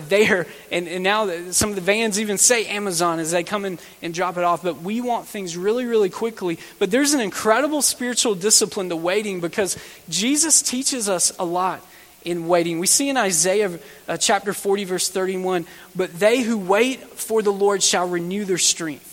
there. 0.09 0.47
And, 0.73 0.89
and 0.89 1.05
now 1.05 1.51
some 1.51 1.71
of 1.71 1.77
the 1.77 1.81
vans 1.81 2.19
even 2.19 2.39
say 2.39 2.67
Amazon 2.67 3.21
as 3.21 3.31
they 3.31 3.45
come 3.45 3.65
in 3.65 3.79
and 4.03 4.13
drop 4.13 4.37
it 4.37 4.43
off. 4.45 4.63
But 4.63 4.83
we 4.83 5.01
want 5.01 5.27
things 5.27 5.57
really, 5.57 5.85
really 5.85 6.11
quickly. 6.11 6.59
But 6.81 6.91
there's 6.91 7.15
an 7.15 7.21
incredible 7.21 7.83
spiritual 7.83 8.35
discipline 8.35 8.89
to 8.89 8.97
waiting 8.97 9.41
because 9.41 9.79
Jesus 10.09 10.63
teaches 10.63 11.09
us 11.09 11.33
a 11.39 11.45
lot 11.45 11.81
in 12.25 12.49
waiting. 12.49 12.79
We 12.79 12.87
see 12.87 13.09
in 13.09 13.17
Isaiah 13.17 13.79
uh, 14.09 14.17
chapter 14.17 14.53
40, 14.53 14.85
verse 14.85 15.09
31 15.09 15.67
But 15.95 16.19
they 16.19 16.41
who 16.41 16.59
wait 16.59 17.01
for 17.01 17.43
the 17.43 17.53
Lord 17.53 17.83
shall 17.83 18.09
renew 18.09 18.45
their 18.45 18.59
strength. 18.59 19.11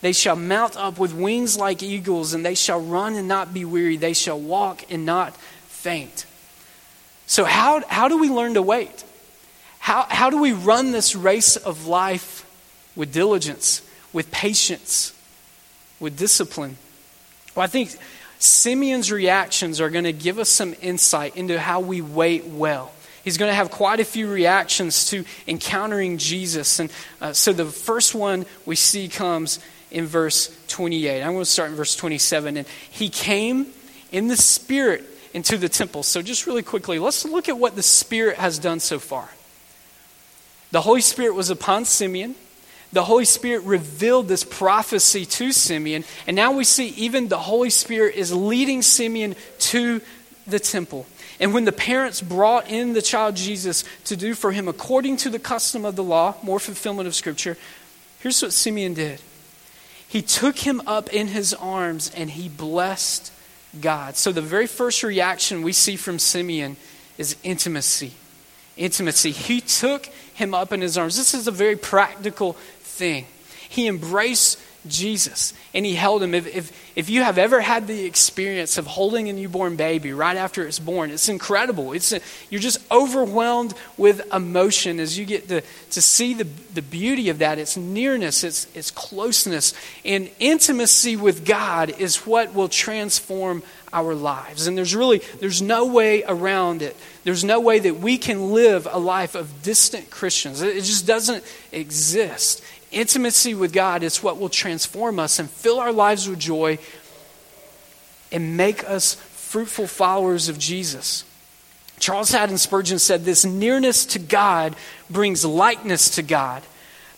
They 0.00 0.12
shall 0.12 0.36
mount 0.36 0.76
up 0.76 0.98
with 0.98 1.12
wings 1.12 1.58
like 1.58 1.82
eagles, 1.82 2.32
and 2.32 2.44
they 2.44 2.54
shall 2.54 2.80
run 2.80 3.14
and 3.14 3.26
not 3.26 3.52
be 3.52 3.64
weary. 3.64 3.96
They 3.96 4.12
shall 4.12 4.38
walk 4.38 4.84
and 4.90 5.04
not 5.04 5.36
faint. 5.66 6.24
So, 7.26 7.44
how, 7.44 7.82
how 7.88 8.08
do 8.08 8.18
we 8.18 8.30
learn 8.30 8.54
to 8.54 8.62
wait? 8.62 9.04
How, 9.78 10.06
how 10.08 10.30
do 10.30 10.40
we 10.40 10.52
run 10.52 10.92
this 10.92 11.16
race 11.16 11.56
of 11.56 11.86
life 11.86 12.44
with 12.94 13.12
diligence, 13.12 13.82
with 14.12 14.30
patience, 14.30 15.12
with 15.98 16.16
discipline? 16.16 16.76
Well, 17.54 17.64
I 17.64 17.66
think 17.66 17.96
Simeon's 18.38 19.10
reactions 19.10 19.80
are 19.80 19.90
going 19.90 20.04
to 20.04 20.12
give 20.12 20.38
us 20.38 20.48
some 20.48 20.74
insight 20.80 21.36
into 21.36 21.58
how 21.58 21.80
we 21.80 22.00
wait 22.00 22.46
well. 22.46 22.92
He's 23.24 23.36
going 23.36 23.50
to 23.50 23.54
have 23.54 23.70
quite 23.70 24.00
a 24.00 24.04
few 24.04 24.30
reactions 24.30 25.10
to 25.10 25.24
encountering 25.46 26.18
Jesus. 26.18 26.78
And 26.78 26.90
uh, 27.20 27.32
so 27.32 27.52
the 27.52 27.66
first 27.66 28.14
one 28.14 28.46
we 28.64 28.76
see 28.76 29.08
comes 29.08 29.58
in 29.90 30.06
verse 30.06 30.56
28. 30.68 31.22
I'm 31.22 31.32
going 31.32 31.40
to 31.40 31.44
start 31.44 31.70
in 31.70 31.76
verse 31.76 31.96
27. 31.96 32.56
And 32.56 32.66
he 32.90 33.08
came 33.08 33.66
in 34.12 34.28
the 34.28 34.36
Spirit 34.36 35.04
into 35.34 35.58
the 35.58 35.68
temple. 35.68 36.02
So, 36.02 36.22
just 36.22 36.46
really 36.46 36.62
quickly, 36.62 36.98
let's 36.98 37.24
look 37.24 37.48
at 37.48 37.58
what 37.58 37.76
the 37.76 37.82
Spirit 37.82 38.36
has 38.36 38.58
done 38.58 38.80
so 38.80 38.98
far. 38.98 39.28
The 40.70 40.80
Holy 40.80 41.00
Spirit 41.00 41.34
was 41.34 41.50
upon 41.50 41.84
Simeon 41.84 42.34
the 42.92 43.04
Holy 43.04 43.24
Spirit 43.24 43.64
revealed 43.64 44.28
this 44.28 44.44
prophecy 44.44 45.26
to 45.26 45.52
Simeon. 45.52 46.04
And 46.26 46.34
now 46.34 46.52
we 46.52 46.64
see 46.64 46.88
even 46.88 47.28
the 47.28 47.38
Holy 47.38 47.70
Spirit 47.70 48.14
is 48.14 48.32
leading 48.32 48.82
Simeon 48.82 49.36
to 49.58 50.00
the 50.46 50.58
temple. 50.58 51.06
And 51.40 51.54
when 51.54 51.64
the 51.64 51.72
parents 51.72 52.20
brought 52.20 52.68
in 52.68 52.94
the 52.94 53.02
child 53.02 53.36
Jesus 53.36 53.84
to 54.04 54.16
do 54.16 54.34
for 54.34 54.52
him 54.52 54.66
according 54.66 55.18
to 55.18 55.30
the 55.30 55.38
custom 55.38 55.84
of 55.84 55.96
the 55.96 56.02
law, 56.02 56.34
more 56.42 56.58
fulfillment 56.58 57.06
of 57.06 57.14
Scripture, 57.14 57.56
here's 58.20 58.42
what 58.42 58.52
Simeon 58.52 58.94
did 58.94 59.20
He 60.08 60.22
took 60.22 60.58
him 60.58 60.80
up 60.86 61.12
in 61.12 61.28
his 61.28 61.54
arms 61.54 62.10
and 62.16 62.30
he 62.30 62.48
blessed 62.48 63.32
God. 63.80 64.16
So 64.16 64.32
the 64.32 64.42
very 64.42 64.66
first 64.66 65.02
reaction 65.02 65.62
we 65.62 65.72
see 65.72 65.96
from 65.96 66.18
Simeon 66.18 66.76
is 67.18 67.36
intimacy. 67.42 68.12
Intimacy. 68.76 69.32
He 69.32 69.60
took 69.60 70.06
him 70.06 70.54
up 70.54 70.72
in 70.72 70.80
his 70.80 70.96
arms. 70.96 71.16
This 71.16 71.34
is 71.34 71.46
a 71.46 71.52
very 71.52 71.76
practical 71.76 72.56
thing. 72.98 73.26
He 73.68 73.86
embraced 73.86 74.58
Jesus 74.86 75.54
and 75.74 75.84
he 75.84 75.94
held 75.94 76.22
him. 76.22 76.34
If, 76.34 76.46
if, 76.46 76.92
if 76.96 77.10
you 77.10 77.22
have 77.22 77.38
ever 77.38 77.60
had 77.60 77.86
the 77.86 78.04
experience 78.04 78.78
of 78.78 78.86
holding 78.86 79.28
a 79.28 79.32
newborn 79.32 79.76
baby 79.76 80.12
right 80.12 80.36
after 80.36 80.66
it's 80.66 80.78
born, 80.78 81.10
it's 81.10 81.28
incredible. 81.28 81.92
It's 81.92 82.12
a, 82.12 82.20
you're 82.50 82.60
just 82.60 82.80
overwhelmed 82.90 83.74
with 83.96 84.32
emotion 84.32 85.00
as 85.00 85.18
you 85.18 85.24
get 85.24 85.48
to, 85.48 85.60
to 85.60 86.02
see 86.02 86.34
the, 86.34 86.44
the 86.74 86.82
beauty 86.82 87.28
of 87.28 87.38
that. 87.38 87.58
Its 87.58 87.76
nearness, 87.76 88.44
its, 88.44 88.66
its 88.74 88.90
closeness. 88.90 89.74
And 90.04 90.30
intimacy 90.38 91.16
with 91.16 91.44
God 91.44 91.90
is 92.00 92.26
what 92.26 92.54
will 92.54 92.68
transform 92.68 93.62
our 93.92 94.14
lives. 94.14 94.66
And 94.66 94.76
there's 94.76 94.94
really 94.94 95.22
there's 95.40 95.62
no 95.62 95.86
way 95.86 96.22
around 96.24 96.82
it. 96.82 96.96
There's 97.24 97.44
no 97.44 97.60
way 97.60 97.78
that 97.78 97.96
we 97.96 98.18
can 98.18 98.52
live 98.52 98.86
a 98.90 98.98
life 98.98 99.34
of 99.34 99.62
distant 99.62 100.10
Christians. 100.10 100.60
It 100.62 100.84
just 100.84 101.06
doesn't 101.06 101.44
exist. 101.72 102.62
Intimacy 102.90 103.54
with 103.54 103.72
God 103.72 104.02
is 104.02 104.22
what 104.22 104.38
will 104.38 104.48
transform 104.48 105.18
us 105.18 105.38
and 105.38 105.50
fill 105.50 105.78
our 105.78 105.92
lives 105.92 106.28
with 106.28 106.38
joy 106.38 106.78
and 108.32 108.56
make 108.56 108.88
us 108.88 109.14
fruitful 109.14 109.86
followers 109.86 110.48
of 110.48 110.58
Jesus. 110.58 111.24
Charles 111.98 112.30
Haddon 112.30 112.58
Spurgeon 112.58 112.98
said, 112.98 113.24
This 113.24 113.44
nearness 113.44 114.06
to 114.06 114.18
God 114.18 114.76
brings 115.10 115.44
likeness 115.44 116.10
to 116.10 116.22
God. 116.22 116.62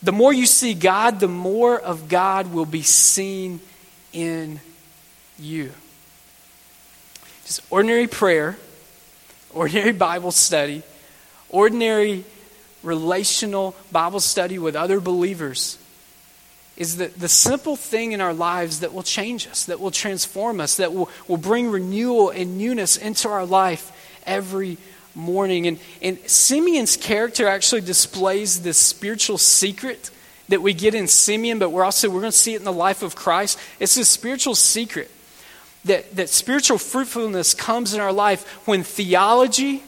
The 0.03 0.13
more 0.13 0.33
you 0.33 0.47
see 0.47 0.75
God, 0.75 1.21
the 1.21 1.29
more 1.29 1.79
of 1.79 2.09
God 2.09 2.53
will 2.53 2.67
be 2.67 2.83
seen 2.83 3.61
in 4.13 4.61
you. 5.39 5.73
Just 7.45 7.61
ordinary 7.71 8.07
prayer, 8.07 8.57
ordinary 9.53 9.93
Bible 9.93 10.31
study, 10.31 10.83
ordinary 11.49 12.25
relational 12.83 13.75
Bible 13.93 14.21
study 14.21 14.59
with 14.59 14.77
other 14.77 15.01
believers 15.01 15.79
is 16.77 16.97
the, 16.97 17.09
the 17.09 17.29
simple 17.29 17.77
thing 17.77 18.13
in 18.13 18.21
our 18.21 18.33
lives 18.33 18.81
that 18.81 18.95
will 18.95 19.03
change 19.03 19.47
us, 19.47 19.67
that 19.67 19.81
will 19.81 19.91
transform 19.91 20.61
us, 20.61 20.79
that 20.79 20.95
will, 20.95 21.11
will 21.29 21.37
bring 21.37 21.71
renewal 21.71 22.31
and 22.31 22.57
newness 22.57 22.97
into 22.97 23.29
our 23.29 23.45
life 23.45 23.93
every 24.25 24.79
morning. 25.15 25.67
And, 25.67 25.79
and 26.01 26.19
Simeon's 26.21 26.97
character 26.97 27.47
actually 27.47 27.83
displays 27.83 28.63
this 28.63 28.79
spiritual 28.79 29.37
secret 29.37 30.11
that 30.49 30.63
we 30.63 30.73
get 30.73 30.95
in 30.95 31.07
Simeon, 31.07 31.59
but 31.59 31.71
we're 31.71 31.85
also 31.85 32.09
we're 32.09 32.21
going 32.21 32.33
to 32.33 32.39
see 32.39 32.55
it 32.55 32.61
in 32.61 32.65
the 32.65 32.73
life 32.73 33.03
of 33.03 33.15
Christ. 33.15 33.59
It's 33.79 33.97
a 33.97 34.05
spiritual 34.05 34.55
secret 34.55 35.11
that, 35.85 36.17
that 36.17 36.29
spiritual 36.29 36.79
fruitfulness 36.79 37.55
comes 37.55 37.95
in 37.95 38.01
our 38.01 38.13
life 38.13 38.47
when 38.67 38.83
theology 38.83 39.83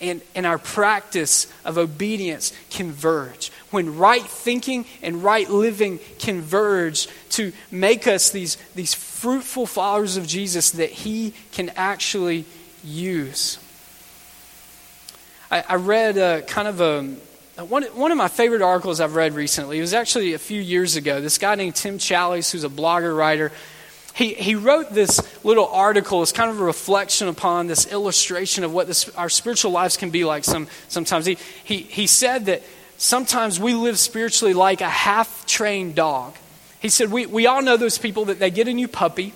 and, 0.00 0.22
and 0.34 0.46
our 0.46 0.58
practice 0.58 1.46
of 1.64 1.78
obedience 1.78 2.52
converge. 2.70 3.50
When 3.70 3.98
right 3.98 4.22
thinking 4.22 4.86
and 5.02 5.22
right 5.24 5.48
living 5.48 5.98
converge 6.18 7.08
to 7.30 7.52
make 7.70 8.06
us 8.06 8.30
these, 8.30 8.56
these 8.74 8.94
fruitful 8.94 9.66
followers 9.66 10.16
of 10.16 10.26
Jesus 10.26 10.70
that 10.72 10.90
He 10.90 11.34
can 11.52 11.70
actually 11.70 12.44
use. 12.84 13.58
I, 15.50 15.64
I 15.68 15.74
read 15.76 16.16
a, 16.16 16.42
kind 16.42 16.68
of 16.68 16.80
a, 16.80 17.64
one, 17.64 17.82
one 17.84 18.12
of 18.12 18.18
my 18.18 18.28
favorite 18.28 18.62
articles 18.62 19.00
I've 19.00 19.16
read 19.16 19.34
recently. 19.34 19.78
It 19.78 19.80
was 19.80 19.94
actually 19.94 20.34
a 20.34 20.38
few 20.38 20.60
years 20.60 20.94
ago. 20.94 21.20
This 21.20 21.38
guy 21.38 21.54
named 21.56 21.74
Tim 21.74 21.98
Challies, 21.98 22.52
who's 22.52 22.64
a 22.64 22.68
blogger 22.68 23.16
writer, 23.16 23.50
he, 24.18 24.34
he 24.34 24.56
wrote 24.56 24.90
this 24.90 25.20
little 25.44 25.68
article 25.68 26.22
as 26.22 26.32
kind 26.32 26.50
of 26.50 26.60
a 26.60 26.64
reflection 26.64 27.28
upon 27.28 27.68
this 27.68 27.86
illustration 27.92 28.64
of 28.64 28.72
what 28.72 28.88
this, 28.88 29.08
our 29.10 29.28
spiritual 29.28 29.70
lives 29.70 29.96
can 29.96 30.10
be 30.10 30.24
like 30.24 30.42
some, 30.42 30.66
sometimes. 30.88 31.24
He, 31.24 31.38
he, 31.62 31.76
he 31.82 32.08
said 32.08 32.46
that 32.46 32.64
sometimes 32.96 33.60
we 33.60 33.74
live 33.74 33.96
spiritually 33.96 34.54
like 34.54 34.80
a 34.80 34.88
half 34.88 35.46
trained 35.46 35.94
dog. 35.94 36.34
He 36.80 36.88
said, 36.88 37.12
we, 37.12 37.26
we 37.26 37.46
all 37.46 37.62
know 37.62 37.76
those 37.76 37.96
people 37.96 38.24
that 38.24 38.40
they 38.40 38.50
get 38.50 38.66
a 38.66 38.72
new 38.72 38.88
puppy 38.88 39.34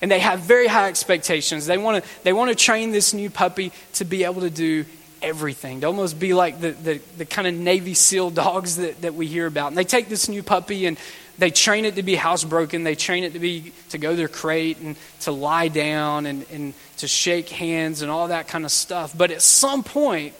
and 0.00 0.08
they 0.08 0.20
have 0.20 0.38
very 0.38 0.68
high 0.68 0.88
expectations. 0.88 1.66
They 1.66 1.76
want 1.76 2.04
to 2.04 2.10
they 2.22 2.32
want 2.32 2.50
to 2.50 2.54
train 2.54 2.92
this 2.92 3.12
new 3.12 3.30
puppy 3.30 3.72
to 3.94 4.04
be 4.04 4.22
able 4.22 4.42
to 4.42 4.50
do 4.50 4.84
everything, 5.22 5.80
to 5.80 5.88
almost 5.88 6.20
be 6.20 6.34
like 6.34 6.60
the, 6.60 6.70
the, 6.70 7.00
the 7.18 7.24
kind 7.24 7.48
of 7.48 7.54
Navy 7.54 7.94
SEAL 7.94 8.30
dogs 8.30 8.76
that, 8.76 9.02
that 9.02 9.14
we 9.14 9.26
hear 9.26 9.46
about. 9.46 9.68
And 9.68 9.76
they 9.76 9.84
take 9.84 10.08
this 10.08 10.28
new 10.28 10.44
puppy 10.44 10.86
and 10.86 10.96
they 11.40 11.50
train 11.50 11.86
it 11.86 11.96
to 11.96 12.02
be 12.02 12.16
housebroken. 12.16 12.84
They 12.84 12.94
train 12.94 13.24
it 13.24 13.32
to 13.32 13.38
be 13.38 13.72
to 13.88 13.98
go 13.98 14.10
to 14.10 14.16
their 14.16 14.28
crate 14.28 14.78
and 14.78 14.94
to 15.20 15.32
lie 15.32 15.68
down 15.68 16.26
and, 16.26 16.44
and 16.52 16.74
to 16.98 17.08
shake 17.08 17.48
hands 17.48 18.02
and 18.02 18.10
all 18.10 18.28
that 18.28 18.46
kind 18.46 18.66
of 18.66 18.70
stuff. 18.70 19.16
But 19.16 19.30
at 19.30 19.40
some 19.40 19.82
point, 19.82 20.34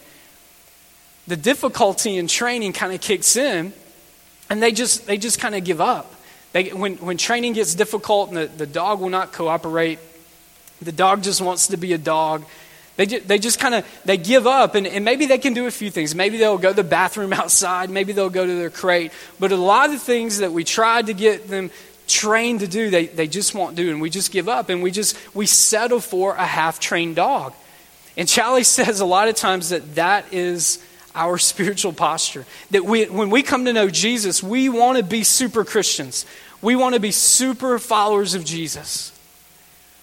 the 1.26 1.36
difficulty 1.36 2.18
in 2.18 2.26
training 2.26 2.74
kind 2.74 2.92
of 2.92 3.00
kicks 3.00 3.36
in, 3.36 3.72
and 4.50 4.62
they 4.62 4.72
just 4.72 5.06
they 5.06 5.16
just 5.16 5.40
kind 5.40 5.54
of 5.54 5.64
give 5.64 5.80
up. 5.80 6.14
They, 6.52 6.68
when 6.68 6.96
when 6.96 7.16
training 7.16 7.54
gets 7.54 7.74
difficult 7.74 8.28
and 8.28 8.36
the, 8.36 8.46
the 8.46 8.66
dog 8.66 9.00
will 9.00 9.08
not 9.08 9.32
cooperate, 9.32 9.98
the 10.82 10.92
dog 10.92 11.22
just 11.22 11.40
wants 11.40 11.68
to 11.68 11.78
be 11.78 11.94
a 11.94 11.98
dog 11.98 12.44
they 13.00 13.06
just, 13.06 13.28
they 13.28 13.38
just 13.38 13.58
kind 13.58 13.74
of 13.74 13.86
they 14.04 14.18
give 14.18 14.46
up, 14.46 14.74
and, 14.74 14.86
and 14.86 15.06
maybe 15.06 15.24
they 15.24 15.38
can 15.38 15.54
do 15.54 15.66
a 15.66 15.70
few 15.70 15.90
things. 15.90 16.14
Maybe 16.14 16.36
they'll 16.36 16.58
go 16.58 16.68
to 16.68 16.74
the 16.74 16.84
bathroom 16.84 17.32
outside. 17.32 17.88
Maybe 17.88 18.12
they'll 18.12 18.28
go 18.28 18.44
to 18.44 18.54
their 18.54 18.68
crate. 18.68 19.10
But 19.38 19.52
a 19.52 19.56
lot 19.56 19.86
of 19.86 19.92
the 19.92 19.98
things 19.98 20.40
that 20.40 20.52
we 20.52 20.64
tried 20.64 21.06
to 21.06 21.14
get 21.14 21.48
them 21.48 21.70
trained 22.06 22.60
to 22.60 22.68
do, 22.68 22.90
they, 22.90 23.06
they 23.06 23.26
just 23.26 23.54
won't 23.54 23.74
do, 23.74 23.88
and 23.90 24.02
we 24.02 24.10
just 24.10 24.30
give 24.30 24.50
up, 24.50 24.68
and 24.68 24.82
we 24.82 24.90
just 24.90 25.16
we 25.34 25.46
settle 25.46 25.98
for 25.98 26.34
a 26.34 26.44
half-trained 26.44 27.16
dog. 27.16 27.54
And 28.18 28.28
Charlie 28.28 28.64
says 28.78 29.00
a 29.00 29.06
lot 29.06 29.28
of 29.28 29.34
times 29.34 29.70
that 29.70 29.94
that 29.94 30.30
is 30.30 30.84
our 31.14 31.38
spiritual 31.52 31.94
posture. 31.94 32.44
That 32.70 32.84
we, 32.84 33.06
when 33.06 33.30
we 33.30 33.42
come 33.42 33.64
to 33.64 33.72
know 33.72 33.88
Jesus, 33.88 34.42
we 34.42 34.68
want 34.68 34.98
to 34.98 35.02
be 35.02 35.24
super 35.24 35.64
Christians. 35.64 36.26
We 36.60 36.76
want 36.76 36.96
to 36.96 37.00
be 37.00 37.12
super 37.12 37.78
followers 37.78 38.34
of 38.34 38.44
Jesus. 38.44 39.18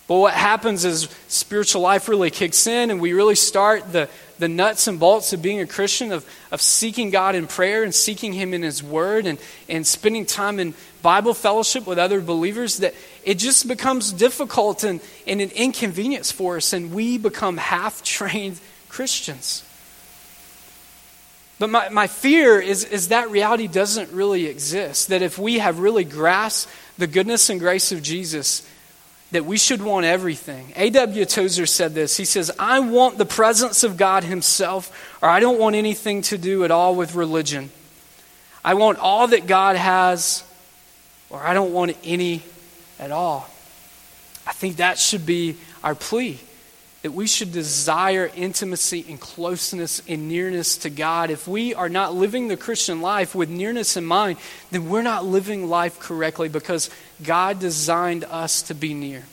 But 0.07 0.15
what 0.15 0.33
happens 0.33 0.85
is 0.85 1.09
spiritual 1.27 1.81
life 1.81 2.07
really 2.07 2.31
kicks 2.31 2.65
in, 2.65 2.91
and 2.91 3.01
we 3.01 3.11
really 3.11 3.35
start 3.35 3.91
the, 3.91 4.07
the 4.39 4.47
nuts 4.47 4.87
and 4.87 4.99
bolts 4.99 5.33
of 5.33 5.41
being 5.41 5.59
a 5.59 5.67
Christian, 5.67 6.13
of, 6.13 6.25
of 6.49 6.61
seeking 6.61 7.09
God 7.09 7.35
in 7.35 7.45
prayer 7.45 7.83
and 7.83 7.93
seeking 7.93 8.31
Him 8.31 8.53
in 8.53 8.61
His 8.61 8.81
Word 8.81 9.25
and, 9.25 9.37
and 9.67 9.85
spending 9.85 10.25
time 10.25 10.59
in 10.59 10.73
Bible 11.01 11.33
fellowship 11.33 11.85
with 11.85 11.99
other 11.99 12.21
believers, 12.21 12.77
that 12.77 12.95
it 13.25 13.37
just 13.37 13.67
becomes 13.67 14.13
difficult 14.13 14.85
and, 14.85 15.01
and 15.27 15.41
an 15.41 15.51
inconvenience 15.51 16.31
for 16.31 16.55
us, 16.55 16.71
and 16.71 16.93
we 16.93 17.17
become 17.17 17.57
half 17.57 18.01
trained 18.01 18.61
Christians. 18.87 19.63
But 21.59 21.69
my, 21.69 21.89
my 21.89 22.07
fear 22.07 22.61
is, 22.61 22.85
is 22.85 23.09
that 23.09 23.31
reality 23.31 23.67
doesn't 23.67 24.11
really 24.11 24.45
exist. 24.45 25.09
That 25.09 25.21
if 25.21 25.39
we 25.39 25.59
have 25.59 25.79
really 25.79 26.03
grasped 26.03 26.71
the 26.97 27.07
goodness 27.07 27.49
and 27.49 27.59
grace 27.59 27.91
of 27.91 28.03
Jesus, 28.03 28.65
that 29.31 29.45
we 29.45 29.57
should 29.57 29.81
want 29.81 30.05
everything. 30.05 30.71
A.W. 30.75 31.25
Tozer 31.25 31.65
said 31.65 31.93
this. 31.93 32.15
He 32.17 32.25
says, 32.25 32.51
I 32.57 32.79
want 32.79 33.17
the 33.17 33.25
presence 33.25 33.83
of 33.83 33.97
God 33.97 34.23
Himself, 34.23 35.17
or 35.21 35.29
I 35.29 35.39
don't 35.39 35.59
want 35.59 35.75
anything 35.75 36.21
to 36.23 36.37
do 36.37 36.63
at 36.63 36.71
all 36.71 36.95
with 36.95 37.15
religion. 37.15 37.69
I 38.63 38.75
want 38.75 38.99
all 38.99 39.27
that 39.27 39.47
God 39.47 39.75
has, 39.75 40.43
or 41.29 41.41
I 41.41 41.53
don't 41.53 41.73
want 41.73 41.97
any 42.03 42.43
at 42.99 43.11
all. 43.11 43.49
I 44.45 44.53
think 44.53 44.77
that 44.77 44.97
should 44.97 45.25
be 45.25 45.57
our 45.83 45.93
plea 45.93 46.39
that 47.07 47.13
we 47.13 47.25
should 47.25 47.53
desire 47.53 48.29
intimacy 48.35 49.05
and 49.07 49.17
closeness 49.17 50.01
and 50.09 50.27
nearness 50.27 50.75
to 50.75 50.89
God. 50.89 51.29
If 51.29 51.47
we 51.47 51.73
are 51.73 51.87
not 51.87 52.13
living 52.13 52.49
the 52.49 52.57
Christian 52.57 53.01
life 53.01 53.33
with 53.33 53.47
nearness 53.47 53.95
in 53.95 54.03
mind, 54.03 54.39
then 54.71 54.89
we're 54.89 55.03
not 55.03 55.23
living 55.23 55.69
life 55.69 56.01
correctly 56.01 56.49
because 56.49 56.89
God 57.23 57.61
designed 57.61 58.25
us 58.25 58.61
to 58.63 58.73
be 58.73 58.93
near. 58.93 59.23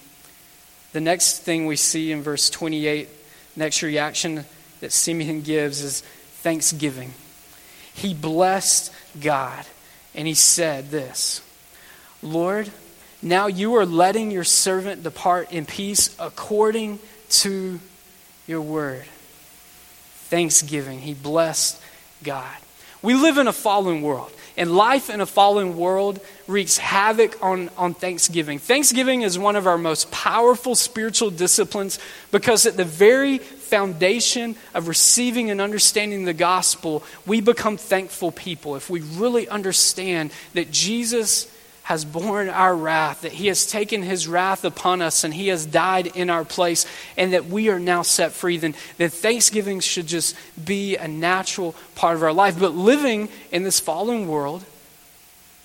The 0.92 1.00
next 1.00 1.40
thing 1.40 1.66
we 1.66 1.74
see 1.74 2.12
in 2.12 2.22
verse 2.22 2.48
28, 2.48 3.08
next 3.56 3.82
reaction 3.82 4.44
that 4.78 4.92
Simeon 4.92 5.42
gives 5.42 5.82
is 5.82 6.02
thanksgiving. 6.42 7.12
He 7.92 8.14
blessed 8.14 8.94
God 9.20 9.66
and 10.14 10.28
he 10.28 10.34
said 10.34 10.92
this 10.92 11.42
Lord, 12.22 12.70
now 13.20 13.48
you 13.48 13.74
are 13.74 13.84
letting 13.84 14.30
your 14.30 14.44
servant 14.44 15.02
depart 15.02 15.50
in 15.50 15.66
peace 15.66 16.14
according 16.20 17.00
to 17.28 17.80
your 18.46 18.60
word. 18.60 19.04
Thanksgiving. 20.28 21.00
He 21.00 21.14
blessed 21.14 21.80
God. 22.22 22.56
We 23.02 23.14
live 23.14 23.36
in 23.36 23.46
a 23.48 23.52
fallen 23.52 24.00
world, 24.00 24.32
and 24.56 24.74
life 24.74 25.10
in 25.10 25.20
a 25.20 25.26
fallen 25.26 25.76
world 25.76 26.20
wreaks 26.48 26.78
havoc 26.78 27.36
on, 27.42 27.68
on 27.76 27.92
Thanksgiving. 27.92 28.58
Thanksgiving 28.58 29.20
is 29.20 29.38
one 29.38 29.56
of 29.56 29.66
our 29.66 29.76
most 29.76 30.10
powerful 30.10 30.74
spiritual 30.74 31.30
disciplines 31.30 31.98
because, 32.32 32.64
at 32.64 32.78
the 32.78 32.84
very 32.84 33.36
foundation 33.36 34.56
of 34.72 34.88
receiving 34.88 35.50
and 35.50 35.60
understanding 35.60 36.24
the 36.24 36.32
gospel, 36.32 37.02
we 37.26 37.42
become 37.42 37.76
thankful 37.76 38.32
people. 38.32 38.74
If 38.74 38.88
we 38.88 39.02
really 39.02 39.48
understand 39.48 40.30
that 40.54 40.70
Jesus 40.70 41.46
has 41.84 42.04
borne 42.04 42.48
our 42.48 42.74
wrath, 42.74 43.20
that 43.20 43.32
he 43.32 43.46
has 43.48 43.66
taken 43.66 44.02
his 44.02 44.26
wrath 44.26 44.64
upon 44.64 45.02
us 45.02 45.22
and 45.22 45.34
he 45.34 45.48
has 45.48 45.66
died 45.66 46.06
in 46.06 46.30
our 46.30 46.44
place, 46.44 46.86
and 47.16 47.34
that 47.34 47.44
we 47.44 47.68
are 47.68 47.78
now 47.78 48.00
set 48.00 48.32
free, 48.32 48.56
then, 48.56 48.74
then 48.96 49.10
thanksgiving 49.10 49.80
should 49.80 50.06
just 50.06 50.34
be 50.62 50.96
a 50.96 51.06
natural 51.06 51.74
part 51.94 52.16
of 52.16 52.22
our 52.22 52.32
life. 52.32 52.58
But 52.58 52.74
living 52.74 53.28
in 53.52 53.64
this 53.64 53.80
fallen 53.80 54.26
world 54.26 54.64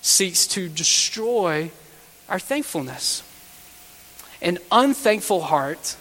seeks 0.02 0.46
to 0.48 0.68
destroy 0.68 1.72
our 2.28 2.40
thankfulness. 2.40 3.24
An 4.42 4.58
unthankful 4.74 5.40
heart 5.40 5.96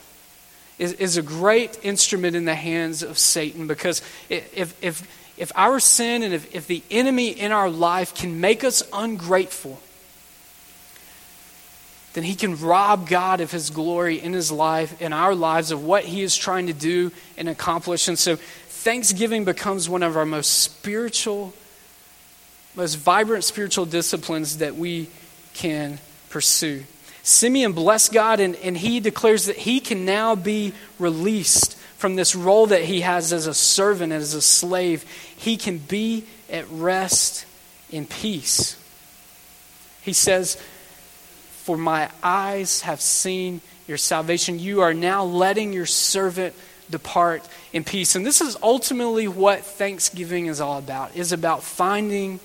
is, 0.81 0.95
is 0.95 1.17
a 1.17 1.23
great 1.23 1.79
instrument 1.85 2.35
in 2.35 2.45
the 2.45 2.57
hands 2.57 3.05
of 3.05 3.19
Satan 3.19 3.69
because 3.69 4.03
if, 4.29 4.83
if, 4.83 5.33
if 5.37 5.53
our 5.55 5.79
sin 5.79 6.25
and 6.25 6.35
if, 6.35 6.53
if 6.53 6.67
the 6.67 6.83
enemy 6.91 7.29
in 7.29 7.53
our 7.53 7.71
life 7.71 8.17
can 8.17 8.41
make 8.41 8.65
us 8.65 8.83
ungrateful, 8.93 9.81
then 12.15 12.25
he 12.25 12.35
can 12.35 12.61
rob 12.61 13.09
God 13.09 13.41
of 13.41 13.51
his 13.51 13.71
glory 13.71 14.21
in 14.21 14.33
his 14.33 14.51
life, 14.51 15.01
in 15.01 15.13
our 15.13 15.35
lives, 15.35 15.71
of 15.71 15.85
what 15.85 16.05
he 16.05 16.23
is 16.23 16.37
trying 16.37 16.67
to 16.69 16.73
do 16.73 17.13
and 17.37 17.49
accomplish. 17.49 18.09
And 18.09 18.19
so 18.19 18.37
thanksgiving 18.37 19.45
becomes 19.45 19.89
one 19.89 20.03
of 20.03 20.17
our 20.17 20.25
most 20.25 20.61
spiritual, 20.61 21.53
most 22.75 22.95
vibrant 22.95 23.45
spiritual 23.45 23.85
disciplines 23.85 24.59
that 24.59 24.77
we 24.77 25.09
can 25.55 25.99
pursue. 26.31 26.85
Simeon 27.23 27.73
blessed 27.73 28.13
God, 28.13 28.41
and, 28.41 28.57
and 28.57 28.77
he 28.77 29.01
declares 29.01 29.47
that 29.47 29.57
he 29.57 29.81
can 29.81 30.05
now 30.05 30.35
be 30.35 30.73
released 30.99 31.77
from 31.99 32.17
this 32.17 32.35
role 32.35 32.69
that 32.69 32.85
he 32.85 33.03
has 33.03 33.33
as 33.33 33.47
a 33.47 33.53
servant, 33.53 34.13
as 34.13 34.33
a 34.33 34.41
slave. 34.41 35.05
He 35.37 35.57
can 35.57 35.79
be 35.79 36.25
at 36.49 36.65
rest 36.71 37.45
in 37.91 38.07
peace. 38.07 38.81
He 40.01 40.13
says, 40.13 40.57
for 41.69 41.77
my 41.77 42.09
eyes 42.23 42.81
have 42.81 42.99
seen 42.99 43.61
your 43.87 43.99
salvation. 43.99 44.59
You 44.59 44.81
are 44.81 44.95
now 44.95 45.25
letting 45.25 45.75
your 45.75 45.85
servant 45.85 46.55
depart 46.89 47.47
in 47.75 47.85
peace. 47.85 48.15
And 48.15 48.25
this 48.25 48.41
is 48.41 48.57
ultimately 48.63 49.29
what 49.29 49.67
Thanksgiving 49.67 50.47
is 50.47 50.63
all 50.63 50.79
about. 50.79 51.15
Is 51.15 51.31
about 51.31 51.63
finding 51.63 52.41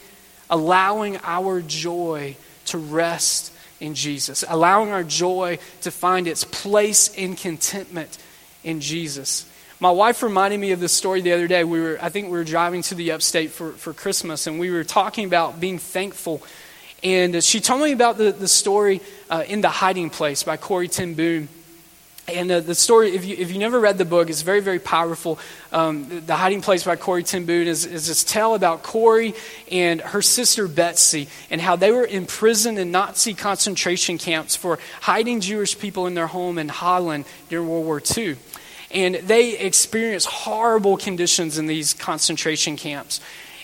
allowing 0.50 1.22
our 1.24 1.62
joy 1.62 2.36
to 2.66 2.78
rest 2.78 3.54
in 3.80 3.96
Jesus. 3.96 4.44
Allowing 4.46 4.92
our 4.92 5.06
joy 5.06 5.58
to 5.84 5.90
find 5.90 6.28
its 6.28 6.44
place 6.44 7.08
in 7.08 7.38
contentment 7.38 8.18
in 8.62 8.82
Jesus. 8.82 9.50
my 9.80 9.92
wife 9.92 10.22
reminded 10.22 10.60
me 10.60 10.72
of 10.72 10.82
this 10.82 10.92
story 10.92 11.22
the 11.22 11.32
other 11.32 11.48
day. 11.48 11.64
We 11.64 11.80
were, 11.80 11.98
I 12.02 12.10
think 12.10 12.26
we 12.26 12.38
were 12.38 12.44
driving 12.44 12.82
to 12.84 12.96
the 12.96 13.14
upstate 13.14 13.52
for, 13.52 13.72
for 13.72 13.94
Christmas, 13.94 14.48
and 14.48 14.60
we 14.60 14.70
were 14.70 14.84
talking 14.84 15.24
about 15.24 15.62
being 15.62 15.80
thankful. 15.80 16.44
And 17.04 17.44
she 17.44 17.60
told 17.60 17.82
me 17.82 17.92
about 17.92 18.18
the, 18.18 18.32
the 18.32 18.48
story 18.48 19.02
uh, 19.30 19.44
In 19.48 19.62
the 19.62 19.70
Hiding 19.70 20.10
Place 20.10 20.44
by 20.44 20.56
Corrie 20.56 20.88
ten 20.88 21.16
Boom. 21.16 21.50
And 22.26 22.50
uh, 22.50 22.62
the 22.62 22.76
story, 22.76 23.13
if 23.13 23.26
you, 23.26 23.36
if 23.38 23.52
you 23.52 23.60
never 23.60 23.82
read 23.82 23.98
the 23.98 24.06
book, 24.06 24.30
it's 24.30 24.44
very, 24.44 24.62
very 24.62 24.80
powerful. 24.80 25.38
Um, 25.74 26.24
the 26.26 26.38
Hiding 26.38 26.62
Place 26.62 26.86
by 26.86 26.96
Corrie 26.96 27.24
ten 27.24 27.46
Boom 27.46 27.68
is, 27.68 27.86
is 27.86 28.08
this 28.08 28.24
tale 28.24 28.56
about 28.56 28.84
Corrie 28.84 29.34
and 29.70 30.00
her 30.00 30.22
sister 30.22 30.70
Betsy 30.70 31.28
and 31.50 31.60
how 31.60 31.76
they 31.76 31.92
were 31.92 32.06
imprisoned 32.06 32.80
in 32.80 32.92
Nazi 32.92 33.34
concentration 33.34 34.18
camps 34.18 34.56
for 34.56 34.80
hiding 35.02 35.42
Jewish 35.42 35.78
people 35.78 36.08
in 36.08 36.13
their 36.13 36.28
home 36.28 36.58
in 36.58 36.70
Holland 36.70 37.26
during 37.50 37.68
World 37.68 37.86
War 37.86 38.02
II. 38.18 38.38
And 38.92 39.16
they 39.16 39.58
experienced 39.58 40.28
horrible 40.28 40.96
conditions 40.96 41.58
in 41.58 41.66
these 41.66 41.94
concentration 41.94 42.78
camps. 42.78 43.20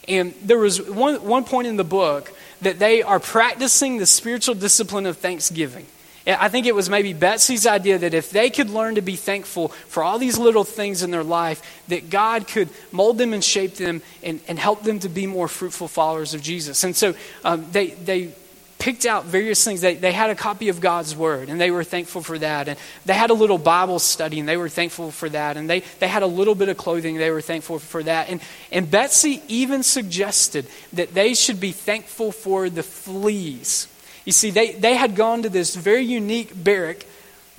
And 0.10 0.34
there 0.44 0.58
was 0.58 0.82
one, 0.82 1.24
one 1.24 1.46
point 1.46 1.68
in 1.68 1.78
the 1.78 1.84
book 1.86 2.34
that 2.62 2.80
they 2.80 3.02
are 3.02 3.20
practicing 3.20 3.98
the 3.98 4.06
spiritual 4.06 4.56
discipline 4.56 5.06
of 5.06 5.18
thanksgiving. 5.18 5.86
I 6.28 6.50
think 6.50 6.68
it 6.68 6.76
was 6.76 6.90
maybe 6.90 7.14
Betsy's 7.14 7.66
idea 7.66 7.98
that 7.98 8.14
if 8.14 8.30
they 8.30 8.50
could 8.50 8.70
learn 8.70 8.96
to 8.96 9.02
be 9.02 9.16
thankful 9.16 9.70
for 9.70 10.04
all 10.04 10.20
these 10.20 10.38
little 10.38 10.64
things 10.64 11.02
in 11.02 11.12
their 11.12 11.24
life, 11.24 11.62
that 11.88 12.10
God 12.10 12.48
could 12.48 12.70
mold 12.92 13.18
them 13.18 13.34
and 13.34 13.44
shape 13.44 13.76
them 13.76 14.02
and, 14.22 14.40
and 14.48 14.60
help 14.60 14.84
them 14.84 15.00
to 15.00 15.10
be 15.10 15.26
more 15.26 15.48
fruitful 15.48 15.88
followers 15.88 16.34
of 16.34 16.42
Jesus. 16.42 16.84
And 16.84 16.96
so 16.96 17.16
um, 17.44 17.66
they, 17.72 17.88
they 17.88 18.34
picked 18.80 19.06
out 19.06 19.26
various 19.26 19.64
things. 19.64 19.82
They, 19.82 19.96
they 19.96 20.12
had 20.12 20.30
a 20.30 20.36
copy 20.36 20.70
of 20.70 20.80
God's 20.80 21.16
Word, 21.16 21.50
and 21.50 21.62
they 21.62 21.70
were 21.70 21.84
thankful 21.84 22.22
for 22.22 22.40
that. 22.40 22.68
And 22.68 22.80
they 23.06 23.14
had 23.14 23.30
a 23.30 23.34
little 23.34 23.58
Bible 23.58 24.00
study, 24.00 24.40
and 24.40 24.50
they 24.50 24.58
were 24.58 24.70
thankful 24.70 25.12
for 25.12 25.30
that. 25.30 25.58
And 25.58 25.70
they, 25.70 25.82
they 26.00 26.08
had 26.08 26.24
a 26.24 26.28
little 26.28 26.56
bit 26.56 26.70
of 26.70 26.78
clothing, 26.78 27.18
they 27.18 27.32
were 27.32 27.42
thankful 27.42 27.78
for 27.80 28.02
that. 28.04 28.30
And, 28.30 28.42
and 28.72 28.90
Betsy 28.90 29.44
even 29.48 29.84
suggested 29.84 30.66
that 30.94 31.14
they 31.14 31.34
should 31.36 31.60
be 31.60 31.72
thankful 31.72 32.32
for 32.32 32.70
the 32.70 32.84
fleas 32.84 33.88
you 34.30 34.34
see, 34.34 34.52
they, 34.52 34.74
they 34.74 34.96
had 34.96 35.16
gone 35.16 35.42
to 35.42 35.50
this 35.50 35.76
very 35.76 36.04
unique 36.04 36.52
barrack 36.56 37.04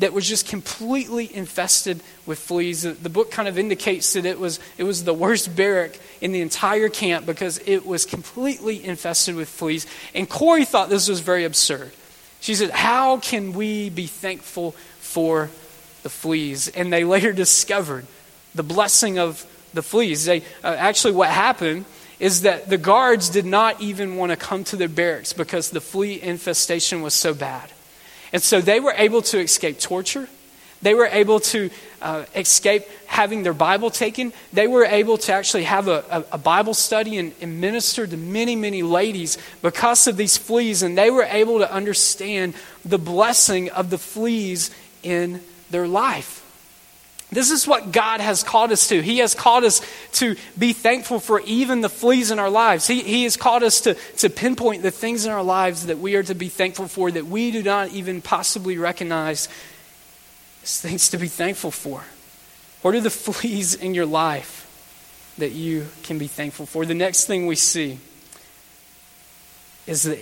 that 0.01 0.15
was 0.15 0.27
just 0.27 0.49
completely 0.49 1.35
infested 1.35 2.01
with 2.27 2.39
fleas. 2.39 2.83
The, 2.83 3.09
book 3.09 3.31
kind 3.31 3.49
of 3.49 3.59
indicates 3.59 4.15
that 4.15 4.25
it 4.25 4.41
was, 4.41 4.59
it 4.79 4.85
was 4.85 5.05
the 5.05 5.15
worst 5.15 5.55
barrack 5.55 5.99
in 6.21 6.33
the 6.33 6.41
entire 6.41 6.89
camp 6.89 7.27
because 7.27 7.59
it 7.67 7.87
was 7.87 8.07
completely 8.07 8.83
infested 8.83 9.37
with 9.37 9.49
fleas. 9.49 9.87
And 10.15 10.29
Corrie 10.29 10.65
thought 10.65 10.89
this 10.89 11.09
was 11.09 11.21
very 11.21 11.45
absurd. 11.45 11.93
She 12.41 12.55
said, 12.55 12.71
How 12.71 13.19
can 13.19 13.53
we 13.53 13.91
be 13.91 14.07
thankful 14.07 14.73
for 15.01 15.51
the 16.03 16.09
fleas? 16.09 16.69
And 16.69 16.91
they 16.91 17.05
later 17.05 17.33
discovered 17.35 18.07
the 18.55 18.63
blessing 18.63 19.19
of 19.19 19.47
the 19.75 19.83
fleas. 19.83 20.25
They, 20.25 20.41
uh, 20.65 20.75
actually, 20.79 21.13
what 21.13 21.29
happened 21.29 21.85
is 22.19 22.43
that 22.43 22.69
the 22.69 22.79
guards 22.79 23.29
did 23.29 23.45
not 23.45 23.81
even 23.83 24.17
want 24.17 24.31
to 24.31 24.37
come 24.37 24.65
to 24.65 24.77
their 24.77 24.89
barracks 24.89 25.33
because 25.35 25.71
the 25.71 25.81
flea 25.81 26.21
infestation 26.21 27.03
was 27.03 27.15
so 27.15 27.35
bad. 27.35 27.71
And 28.33 28.43
so 28.43 28.61
they 28.61 28.81
were 28.81 28.95
able 28.97 29.23
to 29.23 29.39
escape 29.39 29.79
torture. 29.79 30.29
They 30.83 30.95
were 30.95 31.07
able 31.07 31.41
to 31.41 31.71
uh, 32.01 32.25
escape 32.35 32.85
having 33.07 33.43
their 33.43 33.53
Bible 33.53 33.91
taken. 33.91 34.33
They 34.53 34.67
were 34.67 34.85
able 34.85 35.19
to 35.19 35.33
actually 35.33 35.65
have 35.65 35.89
a, 35.89 36.05
a, 36.11 36.25
a 36.33 36.39
Bible 36.39 36.73
study 36.73 37.19
and, 37.19 37.35
and 37.43 37.61
minister 37.61 38.07
to 38.07 38.17
many, 38.17 38.57
many 38.57 38.83
ladies 38.83 39.37
because 39.61 40.07
of 40.07 40.17
these 40.17 40.39
fleas. 40.39 40.83
And 40.83 40.97
they 40.97 41.11
were 41.11 41.25
able 41.25 41.59
to 41.59 41.71
understand 41.71 42.55
the 42.85 42.99
blessing 42.99 43.71
of 43.71 43.91
the 43.91 43.99
fleas 43.99 44.71
in 45.03 45.43
their 45.71 45.87
life. 45.87 46.40
This 47.33 47.53
is 47.53 47.67
what 47.67 47.93
God 47.93 48.21
has 48.21 48.43
called 48.43 48.73
us 48.73 48.89
to. 48.89 49.01
He 49.01 49.19
has 49.19 49.35
called 49.35 49.63
us 49.63 49.81
to 50.15 50.37
be 50.59 50.73
thankful 50.73 51.21
for 51.21 51.41
even 51.41 51.81
the 51.81 51.89
fleas 51.89 52.33
in 52.33 52.41
our 52.41 52.51
lives. 52.51 52.89
He, 52.89 53.03
he 53.03 53.23
has 53.23 53.37
called 53.37 53.63
us 53.63 53.83
to, 53.83 53.95
to 54.19 54.29
pinpoint 54.29 54.83
the 54.83 54.91
things 54.91 55.25
in 55.25 55.31
our 55.31 55.43
lives 55.43 55.87
that 55.87 55.99
we 55.99 56.17
are 56.17 56.25
to 56.25 56.35
be 56.35 56.49
thankful 56.49 56.89
for 56.89 57.11
that 57.11 57.27
we 57.27 57.53
do 57.53 57.63
not 57.63 57.91
even 57.91 58.21
possibly 58.21 58.79
recognize 58.79 59.49
as 60.65 60.81
things 60.81 61.09
to 61.11 61.19
be 61.19 61.29
thankful 61.29 61.71
for. 61.71 62.03
What 62.83 62.95
are 62.95 63.01
the 63.01 63.11
fleas 63.11 63.75
in 63.75 63.95
your 63.95 64.07
life 64.07 64.67
that 65.39 65.53
you 65.53 65.87
can 66.03 66.19
be 66.19 66.27
thankful 66.27 66.67
for? 66.67 66.85
The 66.85 66.95
next 66.95 67.27
thing 67.27 67.47
we 67.47 67.55
see 67.57 68.01
is 69.87 70.03
that 70.03 70.19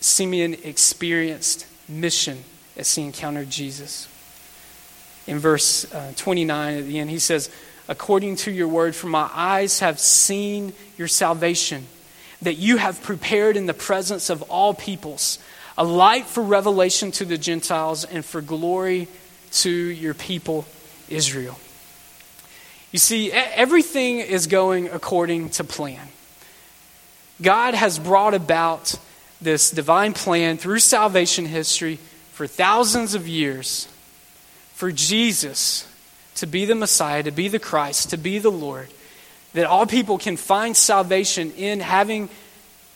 Simeon 0.00 0.54
experienced 0.64 1.66
mission 1.88 2.44
as 2.74 2.94
he 2.94 3.02
encountered 3.02 3.50
Jesus 3.50 4.08
in 5.28 5.38
verse 5.38 5.92
uh, 5.92 6.12
29 6.16 6.78
at 6.78 6.86
the 6.86 6.98
end, 6.98 7.10
he 7.10 7.18
says, 7.18 7.50
According 7.86 8.36
to 8.36 8.50
your 8.50 8.68
word, 8.68 8.94
for 8.94 9.06
my 9.06 9.30
eyes 9.32 9.80
have 9.80 9.98
seen 9.98 10.72
your 10.96 11.08
salvation, 11.08 11.86
that 12.42 12.54
you 12.54 12.78
have 12.78 13.02
prepared 13.02 13.56
in 13.56 13.66
the 13.66 13.74
presence 13.74 14.30
of 14.30 14.42
all 14.42 14.74
peoples, 14.74 15.38
a 15.76 15.84
light 15.84 16.26
for 16.26 16.42
revelation 16.42 17.12
to 17.12 17.24
the 17.24 17.38
Gentiles 17.38 18.04
and 18.04 18.24
for 18.24 18.40
glory 18.40 19.08
to 19.52 19.70
your 19.70 20.14
people, 20.14 20.66
Israel. 21.08 21.58
You 22.90 22.98
see, 22.98 23.30
everything 23.30 24.18
is 24.18 24.46
going 24.46 24.88
according 24.88 25.50
to 25.50 25.64
plan. 25.64 26.08
God 27.40 27.74
has 27.74 27.98
brought 27.98 28.34
about 28.34 28.94
this 29.40 29.70
divine 29.70 30.14
plan 30.14 30.56
through 30.56 30.80
salvation 30.80 31.46
history 31.46 31.98
for 32.32 32.46
thousands 32.46 33.14
of 33.14 33.28
years 33.28 33.88
for 34.78 34.92
Jesus 34.92 35.88
to 36.36 36.46
be 36.46 36.64
the 36.64 36.76
Messiah, 36.76 37.24
to 37.24 37.32
be 37.32 37.48
the 37.48 37.58
Christ, 37.58 38.10
to 38.10 38.16
be 38.16 38.38
the 38.38 38.48
Lord, 38.48 38.86
that 39.52 39.66
all 39.66 39.86
people 39.86 40.18
can 40.18 40.36
find 40.36 40.76
salvation 40.76 41.50
in 41.56 41.80
having 41.80 42.28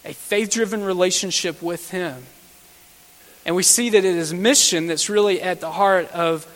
a 0.04 0.12
faith 0.12 0.52
driven 0.52 0.84
relationship 0.84 1.60
with 1.60 1.90
Him. 1.90 2.22
And 3.44 3.56
we 3.56 3.64
see 3.64 3.90
that 3.90 4.04
it 4.04 4.14
is 4.14 4.32
mission 4.32 4.86
that's 4.86 5.08
really 5.08 5.42
at 5.42 5.60
the 5.60 5.72
heart 5.72 6.08
of 6.12 6.46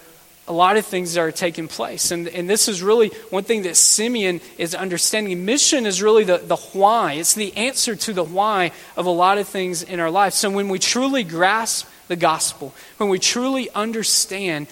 a 0.47 0.53
lot 0.53 0.77
of 0.77 0.87
things 0.87 1.15
that 1.15 1.21
are 1.23 1.33
taking 1.33 1.67
place. 1.67 2.13
And, 2.13 2.29
and 2.29 2.49
this 2.49 2.69
is 2.69 2.81
really 2.81 3.09
one 3.31 3.43
thing 3.43 3.63
that 3.63 3.77
Simeon 3.77 4.41
is 4.59 4.77
understanding. 4.77 5.45
Mission 5.45 5.87
is 5.87 6.01
really 6.01 6.23
the, 6.23 6.39
the 6.39 6.55
why, 6.55 7.15
it's 7.15 7.35
the 7.35 7.57
answer 7.57 7.97
to 7.97 8.13
the 8.13 8.23
why 8.23 8.71
of 8.97 9.07
a 9.07 9.11
lot 9.11 9.39
of 9.39 9.49
things 9.49 9.83
in 9.83 9.99
our 9.99 10.11
life. 10.13 10.35
So 10.35 10.51
when 10.51 10.69
we 10.69 10.79
truly 10.79 11.25
grasp 11.25 11.89
the 12.07 12.15
gospel, 12.15 12.73
when 12.99 13.09
we 13.09 13.19
truly 13.19 13.69
understand 13.71 14.69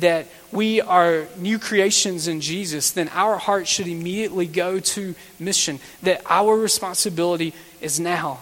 that 0.00 0.26
we 0.52 0.80
are 0.80 1.26
new 1.36 1.58
creations 1.58 2.28
in 2.28 2.40
Jesus, 2.40 2.90
then 2.90 3.08
our 3.10 3.38
heart 3.38 3.66
should 3.66 3.88
immediately 3.88 4.46
go 4.46 4.78
to 4.78 5.14
mission. 5.38 5.80
That 6.02 6.22
our 6.26 6.56
responsibility 6.56 7.54
is 7.80 7.98
now 7.98 8.40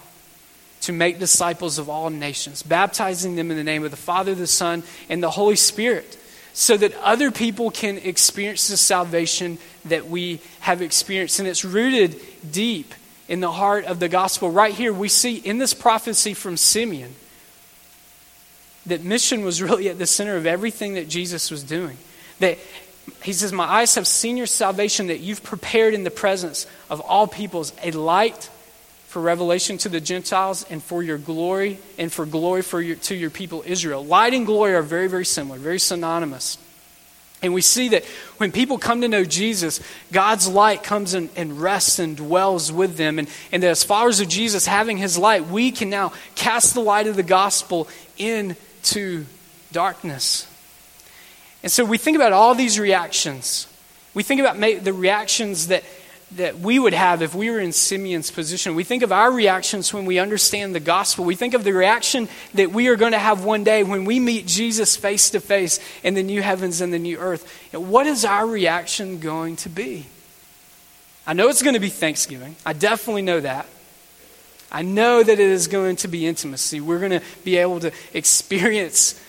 to 0.82 0.92
make 0.92 1.18
disciples 1.18 1.78
of 1.78 1.88
all 1.88 2.10
nations, 2.10 2.62
baptizing 2.62 3.36
them 3.36 3.50
in 3.50 3.56
the 3.56 3.64
name 3.64 3.84
of 3.84 3.90
the 3.90 3.96
Father, 3.96 4.34
the 4.34 4.46
Son, 4.46 4.82
and 5.08 5.22
the 5.22 5.30
Holy 5.30 5.56
Spirit, 5.56 6.18
so 6.52 6.76
that 6.76 6.94
other 7.02 7.30
people 7.30 7.70
can 7.70 7.98
experience 7.98 8.68
the 8.68 8.76
salvation 8.76 9.58
that 9.86 10.08
we 10.08 10.40
have 10.60 10.82
experienced. 10.82 11.38
And 11.38 11.48
it's 11.48 11.64
rooted 11.64 12.20
deep 12.52 12.92
in 13.28 13.40
the 13.40 13.50
heart 13.50 13.86
of 13.86 13.98
the 13.98 14.08
gospel. 14.08 14.50
Right 14.50 14.74
here, 14.74 14.92
we 14.92 15.08
see 15.08 15.36
in 15.36 15.58
this 15.58 15.72
prophecy 15.72 16.34
from 16.34 16.56
Simeon 16.56 17.14
that 18.86 19.02
mission 19.02 19.44
was 19.44 19.62
really 19.62 19.88
at 19.88 19.98
the 19.98 20.06
center 20.06 20.36
of 20.36 20.46
everything 20.46 20.94
that 20.94 21.08
Jesus 21.08 21.50
was 21.50 21.62
doing. 21.62 21.96
That 22.40 22.58
he 23.22 23.32
says, 23.32 23.52
My 23.52 23.64
eyes 23.64 23.94
have 23.94 24.06
seen 24.06 24.36
your 24.36 24.46
salvation 24.46 25.08
that 25.08 25.20
you've 25.20 25.42
prepared 25.42 25.94
in 25.94 26.04
the 26.04 26.10
presence 26.10 26.66
of 26.90 27.00
all 27.00 27.26
peoples, 27.26 27.72
a 27.82 27.90
light 27.90 28.50
for 29.08 29.22
revelation 29.22 29.78
to 29.78 29.88
the 29.88 30.00
Gentiles 30.00 30.66
and 30.70 30.82
for 30.82 31.02
your 31.02 31.18
glory 31.18 31.78
and 31.98 32.12
for 32.12 32.26
glory 32.26 32.62
for 32.62 32.80
your, 32.80 32.96
to 32.96 33.14
your 33.14 33.30
people 33.30 33.62
Israel. 33.66 34.04
Light 34.04 34.34
and 34.34 34.44
glory 34.44 34.74
are 34.74 34.82
very, 34.82 35.06
very 35.06 35.24
similar, 35.24 35.58
very 35.58 35.78
synonymous. 35.78 36.58
And 37.40 37.52
we 37.52 37.60
see 37.60 37.90
that 37.90 38.04
when 38.38 38.50
people 38.52 38.78
come 38.78 39.02
to 39.02 39.08
know 39.08 39.24
Jesus, 39.24 39.80
God's 40.10 40.48
light 40.48 40.82
comes 40.82 41.12
and, 41.12 41.28
and 41.36 41.60
rests 41.60 41.98
and 41.98 42.16
dwells 42.16 42.72
with 42.72 42.96
them. 42.96 43.18
And, 43.18 43.28
and 43.52 43.62
as 43.62 43.84
followers 43.84 44.20
of 44.20 44.28
Jesus, 44.28 44.66
having 44.66 44.96
his 44.96 45.18
light, 45.18 45.46
we 45.46 45.70
can 45.70 45.90
now 45.90 46.12
cast 46.34 46.74
the 46.74 46.80
light 46.80 47.06
of 47.06 47.16
the 47.16 47.22
gospel 47.22 47.86
in 48.16 48.56
to 48.84 49.26
darkness. 49.72 50.46
And 51.62 51.72
so 51.72 51.84
we 51.84 51.98
think 51.98 52.16
about 52.16 52.32
all 52.32 52.54
these 52.54 52.78
reactions. 52.78 53.66
We 54.12 54.22
think 54.22 54.40
about 54.40 54.60
the 54.60 54.92
reactions 54.92 55.68
that, 55.68 55.82
that 56.32 56.58
we 56.60 56.78
would 56.78 56.92
have 56.92 57.22
if 57.22 57.34
we 57.34 57.50
were 57.50 57.58
in 57.58 57.72
Simeon's 57.72 58.30
position. 58.30 58.74
We 58.74 58.84
think 58.84 59.02
of 59.02 59.10
our 59.10 59.32
reactions 59.32 59.92
when 59.92 60.04
we 60.04 60.18
understand 60.18 60.74
the 60.74 60.80
gospel. 60.80 61.24
We 61.24 61.34
think 61.34 61.54
of 61.54 61.64
the 61.64 61.72
reaction 61.72 62.28
that 62.54 62.70
we 62.70 62.88
are 62.88 62.96
going 62.96 63.12
to 63.12 63.18
have 63.18 63.44
one 63.44 63.64
day 63.64 63.82
when 63.82 64.04
we 64.04 64.20
meet 64.20 64.46
Jesus 64.46 64.94
face 64.94 65.30
to 65.30 65.40
face 65.40 65.80
in 66.02 66.14
the 66.14 66.22
new 66.22 66.42
heavens 66.42 66.80
and 66.80 66.92
the 66.92 66.98
new 66.98 67.18
earth. 67.18 67.50
And 67.72 67.90
what 67.90 68.06
is 68.06 68.24
our 68.24 68.46
reaction 68.46 69.18
going 69.18 69.56
to 69.56 69.68
be? 69.68 70.06
I 71.26 71.32
know 71.32 71.48
it's 71.48 71.62
going 71.62 71.74
to 71.74 71.80
be 71.80 71.88
Thanksgiving. 71.88 72.56
I 72.66 72.74
definitely 72.74 73.22
know 73.22 73.40
that. 73.40 73.66
I 74.74 74.82
know 74.82 75.22
that 75.22 75.32
it 75.32 75.38
is 75.38 75.68
going 75.68 75.94
to 75.96 76.08
be 76.08 76.26
intimacy. 76.26 76.80
We're 76.80 76.98
going 76.98 77.12
to 77.12 77.22
be 77.44 77.58
able 77.58 77.78
to 77.78 77.92
experience 78.12 79.20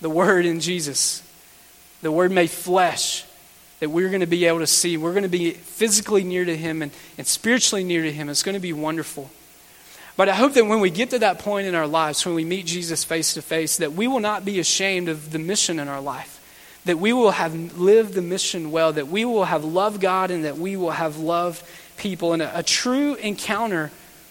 the 0.00 0.08
Word 0.08 0.46
in 0.46 0.58
Jesus, 0.60 1.22
the 2.00 2.10
Word 2.10 2.32
made 2.32 2.48
flesh. 2.48 3.24
that 3.80 3.90
we're 3.90 4.08
going 4.08 4.20
to 4.20 4.26
be 4.26 4.46
able 4.46 4.60
to 4.60 4.66
see. 4.66 4.96
We're 4.96 5.12
going 5.12 5.24
to 5.24 5.28
be 5.28 5.50
physically 5.50 6.24
near 6.24 6.44
to 6.46 6.56
Him 6.56 6.80
and, 6.80 6.90
and 7.18 7.26
spiritually 7.26 7.84
near 7.84 8.02
to 8.04 8.12
Him. 8.12 8.28
It's 8.30 8.42
going 8.42 8.54
to 8.54 8.60
be 8.60 8.72
wonderful. 8.72 9.30
But 10.16 10.30
I 10.30 10.34
hope 10.34 10.54
that 10.54 10.64
when 10.64 10.80
we 10.80 10.88
get 10.88 11.10
to 11.10 11.18
that 11.18 11.40
point 11.40 11.66
in 11.66 11.74
our 11.74 11.86
lives, 11.86 12.24
when 12.24 12.34
we 12.34 12.44
meet 12.44 12.64
Jesus 12.64 13.04
face 13.04 13.34
to 13.34 13.42
face, 13.42 13.76
that 13.76 13.92
we 13.92 14.08
will 14.08 14.20
not 14.20 14.46
be 14.46 14.60
ashamed 14.60 15.10
of 15.10 15.30
the 15.30 15.38
mission 15.38 15.78
in 15.78 15.88
our 15.88 16.00
life. 16.00 16.32
That 16.86 16.98
we 16.98 17.12
will 17.12 17.32
have 17.32 17.78
lived 17.78 18.14
the 18.14 18.22
mission 18.22 18.70
well, 18.70 18.94
that 18.94 19.08
we 19.08 19.26
will 19.26 19.44
have 19.44 19.62
loved 19.62 20.00
God, 20.00 20.30
and 20.30 20.46
that 20.46 20.56
we 20.56 20.76
will 20.76 20.92
have 20.92 21.18
loved 21.18 21.62
people. 21.98 22.32
And 22.32 22.40
a, 22.40 22.60
a 22.60 22.62
true 22.62 23.14
encounter 23.16 23.90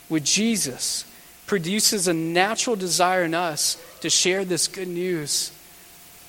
with 0.10 0.24
Jesus 0.24 1.06
produces 1.46 2.08
a 2.08 2.14
natural 2.14 2.76
desire 2.76 3.24
in 3.24 3.34
us 3.34 3.82
to 4.02 4.10
share 4.10 4.46
this 4.46 4.68
good 4.68 4.88
news 4.88 5.52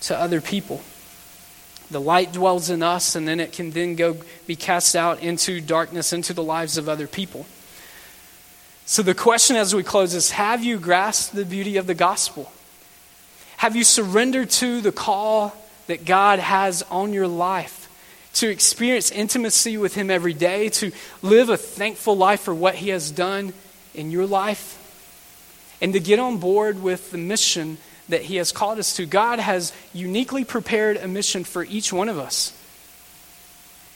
to 0.02 0.18
other 0.18 0.40
people. 0.40 0.82
The 1.90 2.00
light 2.00 2.32
dwells 2.32 2.68
in 2.68 2.82
us, 2.82 3.14
and 3.14 3.26
then 3.26 3.38
it 3.38 3.52
can 3.52 3.70
then 3.70 3.94
go 3.94 4.16
be 4.46 4.56
cast 4.56 4.96
out 4.96 5.22
into 5.22 5.60
darkness, 5.60 6.12
into 6.12 6.34
the 6.34 6.42
lives 6.42 6.78
of 6.78 6.88
other 6.88 7.06
people. 7.06 7.46
So, 8.86 9.02
the 9.02 9.14
question 9.14 9.56
as 9.56 9.74
we 9.74 9.82
close 9.82 10.14
is 10.14 10.32
Have 10.32 10.64
you 10.64 10.78
grasped 10.78 11.34
the 11.34 11.44
beauty 11.44 11.76
of 11.76 11.86
the 11.86 11.94
gospel? 11.94 12.52
Have 13.58 13.76
you 13.76 13.84
surrendered 13.84 14.50
to 14.50 14.80
the 14.80 14.92
call 14.92 15.54
that 15.86 16.04
God 16.04 16.40
has 16.40 16.82
on 16.90 17.12
your 17.12 17.28
life? 17.28 17.84
To 18.34 18.48
experience 18.48 19.10
intimacy 19.10 19.78
with 19.78 19.94
Him 19.94 20.10
every 20.10 20.34
day, 20.34 20.68
to 20.70 20.92
live 21.22 21.48
a 21.48 21.56
thankful 21.56 22.16
life 22.16 22.40
for 22.40 22.54
what 22.54 22.74
He 22.74 22.90
has 22.90 23.10
done 23.10 23.54
in 23.96 24.10
your 24.10 24.26
life, 24.26 24.82
and 25.80 25.92
to 25.92 26.00
get 26.00 26.18
on 26.18 26.38
board 26.38 26.82
with 26.82 27.10
the 27.10 27.18
mission 27.18 27.78
that 28.08 28.22
He 28.22 28.36
has 28.36 28.52
called 28.52 28.78
us 28.78 28.96
to. 28.96 29.06
God 29.06 29.38
has 29.38 29.72
uniquely 29.92 30.44
prepared 30.44 30.96
a 30.96 31.08
mission 31.08 31.44
for 31.44 31.64
each 31.64 31.92
one 31.92 32.08
of 32.08 32.18
us. 32.18 32.52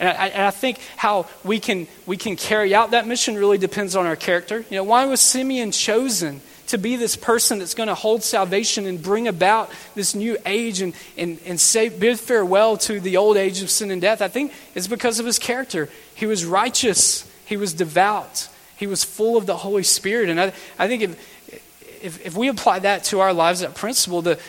And 0.01 0.09
I, 0.09 0.27
and 0.29 0.43
I, 0.43 0.51
think 0.51 0.81
how 0.97 1.27
we 1.45 1.61
can, 1.61 1.87
we 2.07 2.17
can 2.17 2.35
carry 2.35 2.75
out 2.75 2.93
that 2.93 3.07
mission 3.07 3.37
really 3.37 3.59
depends 3.59 3.95
on 3.95 4.07
our 4.07 4.17
character. 4.17 4.65
You 4.71 4.77
know, 4.79 4.85
why 4.85 5.05
was 5.05 5.21
Simeon 5.21 5.73
chosen 5.73 6.41
to 6.69 6.79
be 6.79 6.97
this 6.97 7.17
person 7.17 7.59
that's 7.59 7.75
going 7.75 7.89
to 7.89 7.95
hold 7.95 8.23
salvation 8.23 8.87
and 8.87 9.03
bring 9.03 9.29
about 9.29 9.71
this 9.95 10.15
new 10.15 10.39
age 10.47 10.81
and, 10.81 10.95
and, 11.19 11.39
and 11.45 11.61
say, 11.61 11.91
bid 11.91 12.19
farewell 12.19 12.79
to 12.79 12.99
the 12.99 13.19
old 13.19 13.37
age 13.37 13.61
of 13.61 13.69
sin 13.69 13.91
and 13.91 14.01
death? 14.01 14.23
I 14.23 14.29
think 14.29 14.55
it's 14.75 14.89
because 14.89 15.21
of 15.21 15.27
his 15.27 15.39
character. 15.39 15.91
He 16.15 16.25
was 16.25 16.47
righteous, 16.47 17.31
he 17.45 17.59
was 17.59 17.75
devout, 17.75 18.49
he 18.81 18.87
was 18.87 19.05
full 19.05 19.37
of 19.37 19.45
the 19.45 19.59
Holy 19.59 19.83
Spirit. 19.83 20.31
And 20.31 20.41
I, 20.41 20.53
I 20.79 20.89
think 20.89 21.03
if, 21.03 22.03
if, 22.03 22.27
if 22.27 22.35
we 22.35 22.49
apply 22.49 22.79
that 22.79 23.05
to 23.05 23.21
our 23.21 23.35
lives, 23.35 23.61
that 23.61 23.75
principle, 23.75 24.23
the, 24.23 24.41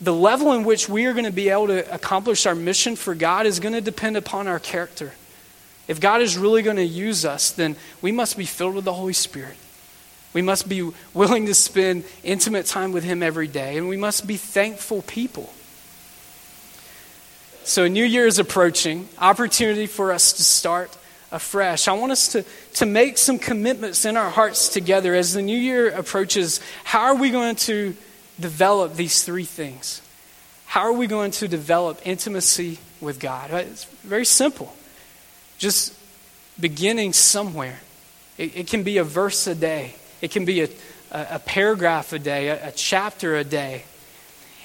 the 0.00 0.12
level 0.12 0.52
in 0.54 0.64
which 0.64 0.88
we 0.88 1.06
are 1.06 1.12
going 1.12 1.24
to 1.24 1.30
be 1.30 1.50
able 1.50 1.68
to 1.68 1.94
accomplish 1.94 2.46
our 2.46 2.56
mission 2.56 2.96
for 2.96 3.14
God 3.14 3.46
is 3.46 3.60
going 3.60 3.74
to 3.74 3.80
depend 3.80 4.16
upon 4.16 4.48
our 4.48 4.58
character. 4.58 5.12
If 5.86 6.00
God 6.00 6.20
is 6.20 6.36
really 6.36 6.62
going 6.62 6.78
to 6.78 6.84
use 6.84 7.24
us, 7.24 7.52
then 7.52 7.76
we 8.02 8.10
must 8.10 8.36
be 8.36 8.44
filled 8.44 8.74
with 8.74 8.84
the 8.84 8.92
Holy 8.92 9.12
Spirit. 9.12 9.56
We 10.32 10.42
must 10.42 10.68
be 10.68 10.90
willing 11.14 11.46
to 11.46 11.54
spend 11.54 12.02
intimate 12.24 12.66
time 12.66 12.90
with 12.90 13.04
Him 13.04 13.22
every 13.22 13.46
day, 13.46 13.78
and 13.78 13.88
we 13.88 13.96
must 13.96 14.26
be 14.26 14.36
thankful 14.36 15.02
people. 15.02 15.54
So, 17.62 17.84
a 17.84 17.88
new 17.88 18.04
year 18.04 18.26
is 18.26 18.40
approaching, 18.40 19.08
opportunity 19.16 19.86
for 19.86 20.10
us 20.10 20.32
to 20.32 20.42
start 20.42 20.96
afresh. 21.32 21.88
I 21.88 21.92
want 21.92 22.12
us 22.12 22.32
to, 22.32 22.44
to 22.74 22.86
make 22.86 23.18
some 23.18 23.38
commitments 23.38 24.04
in 24.04 24.16
our 24.16 24.30
hearts 24.30 24.68
together 24.68 25.14
as 25.14 25.34
the 25.34 25.42
new 25.42 25.56
year 25.56 25.90
approaches. 25.90 26.60
How 26.84 27.02
are 27.04 27.14
we 27.14 27.30
going 27.30 27.56
to 27.56 27.96
develop 28.38 28.94
these 28.94 29.22
three 29.22 29.44
things? 29.44 30.02
How 30.66 30.82
are 30.82 30.92
we 30.92 31.06
going 31.06 31.30
to 31.32 31.48
develop 31.48 32.00
intimacy 32.04 32.78
with 33.00 33.20
God? 33.20 33.52
Uh, 33.52 33.56
it's 33.56 33.84
very 33.84 34.24
simple. 34.24 34.74
Just 35.58 35.94
beginning 36.60 37.12
somewhere. 37.12 37.80
It, 38.38 38.56
it 38.56 38.66
can 38.66 38.82
be 38.82 38.98
a 38.98 39.04
verse 39.04 39.46
a 39.46 39.54
day, 39.54 39.94
it 40.20 40.30
can 40.30 40.44
be 40.44 40.62
a, 40.62 40.68
a, 41.10 41.26
a 41.32 41.38
paragraph 41.38 42.12
a 42.12 42.18
day, 42.18 42.48
a, 42.48 42.68
a 42.68 42.72
chapter 42.72 43.36
a 43.36 43.44
day. 43.44 43.84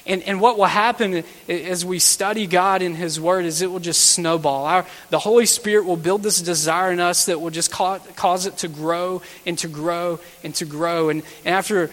And, 0.04 0.22
and 0.24 0.40
what 0.40 0.58
will 0.58 0.64
happen 0.64 1.22
as 1.48 1.84
we 1.84 2.00
study 2.00 2.46
God 2.46 2.82
in 2.82 2.94
His 2.94 3.20
Word 3.20 3.44
is 3.44 3.62
it 3.62 3.70
will 3.70 3.78
just 3.78 4.12
snowball. 4.12 4.66
Our, 4.66 4.86
the 5.10 5.18
Holy 5.20 5.46
Spirit 5.46 5.84
will 5.84 5.96
build 5.96 6.22
this 6.24 6.40
desire 6.40 6.90
in 6.90 6.98
us 6.98 7.26
that 7.26 7.40
will 7.40 7.50
just 7.50 7.70
cause, 7.70 8.46
it 8.46 8.56
to 8.58 8.68
grow 8.68 9.22
and 9.46 9.56
to 9.58 9.68
grow 9.68 10.18
and 10.42 10.54
to 10.56 10.64
grow. 10.64 11.08
And, 11.08 11.22
and 11.44 11.54
after, 11.54 11.90